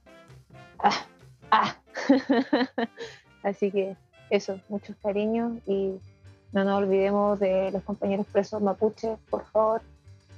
[0.79, 1.07] ah,
[1.51, 1.77] ah.
[3.43, 3.97] Así que
[4.29, 5.95] eso, muchos cariños y
[6.53, 9.83] no nos olvidemos de los compañeros presos mapuches, por favor.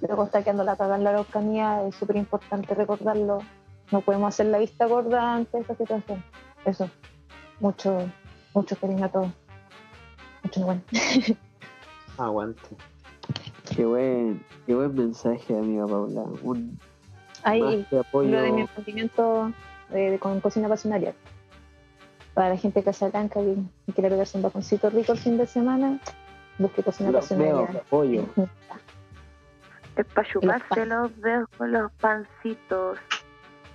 [0.08, 3.38] Luego está quedando la cagada en la Araucanía, es súper importante recordarlo.
[3.92, 6.24] No podemos hacer la vista gorda ante esta situación.
[6.64, 6.90] Eso,
[7.60, 7.98] mucho,
[8.52, 9.28] mucho cariño a todos.
[10.42, 10.80] Mucho bueno.
[12.18, 12.60] Aguante.
[13.76, 16.24] Qué buen, qué buen mensaje, amiga Paula.
[16.42, 16.78] Un
[17.44, 18.28] Ahí, de apoyo.
[18.30, 19.52] lo de mi emprendimiento
[19.90, 21.14] eh, de- con cocina pasionaria.
[22.34, 23.56] Para la gente de Casablanca que,
[23.94, 26.00] quiere pegarse un baconcito rico el fin de semana,
[26.58, 27.80] busque cocina pasionaria.
[27.86, 28.26] apoyo.
[29.96, 32.98] Es para chuparse los dedos con los pancitos.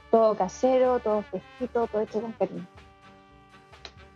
[0.10, 2.66] Todo casero, todo fresquito, todo hecho con cariño.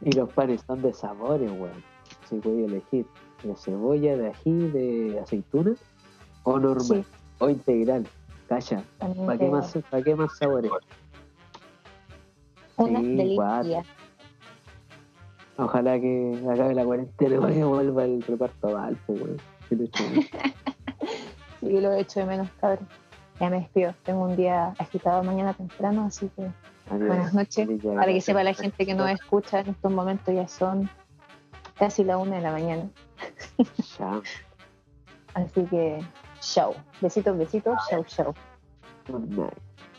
[0.02, 1.84] Y los panes son de sabores, weón.
[2.28, 3.06] Si voy a elegir
[3.44, 5.74] de cebolla, de ají, de aceituna,
[6.44, 7.06] o normal, Sí.
[7.40, 8.08] o integral.
[8.48, 8.84] Calla.
[9.00, 10.72] ¿Para qué, más, ¿Para qué más sabores?
[12.78, 13.84] Una Sí, delicia.
[15.58, 19.38] Ojalá que acabe la cuarentena para que vuelva el reparto a Valpo, weón.
[21.62, 22.88] Que lo echo he hecho de menos, cabrón.
[23.40, 23.94] Ya me despido.
[24.04, 26.44] Tengo un día agitado mañana temprano, así que
[26.90, 27.08] Adiós.
[27.08, 27.70] buenas noches.
[27.84, 30.90] Para que sepa la gente que nos escucha en estos momentos ya son
[31.76, 32.90] casi la una de la mañana.
[33.98, 34.22] Chao.
[35.34, 36.04] Así que,
[36.42, 36.76] chao.
[37.00, 38.36] Besitos, besitos, chao, chao.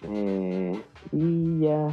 [0.02, 1.89] Eh, y ya,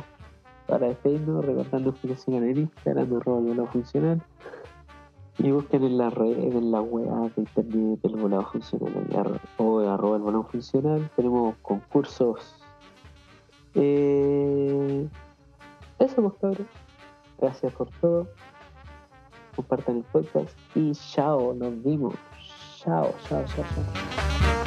[0.68, 4.22] para despedirnos, recordarnos que nos sigan en Instagram, arroba volado funcional.
[5.40, 10.18] Y busquen en la red, en la web de internet, el volado funcional, o arroba
[10.18, 11.10] el volado funcional.
[11.16, 12.56] Tenemos concursos.
[13.76, 15.08] Eh,
[16.00, 16.68] eso, pues, cabrón.
[17.40, 18.28] Gracias por todo.
[19.56, 22.16] Compartan el podcast y chao, nos vimos.
[22.78, 24.59] Chao, chao, chao, chao.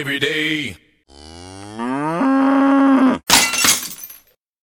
[0.00, 0.39] Every day.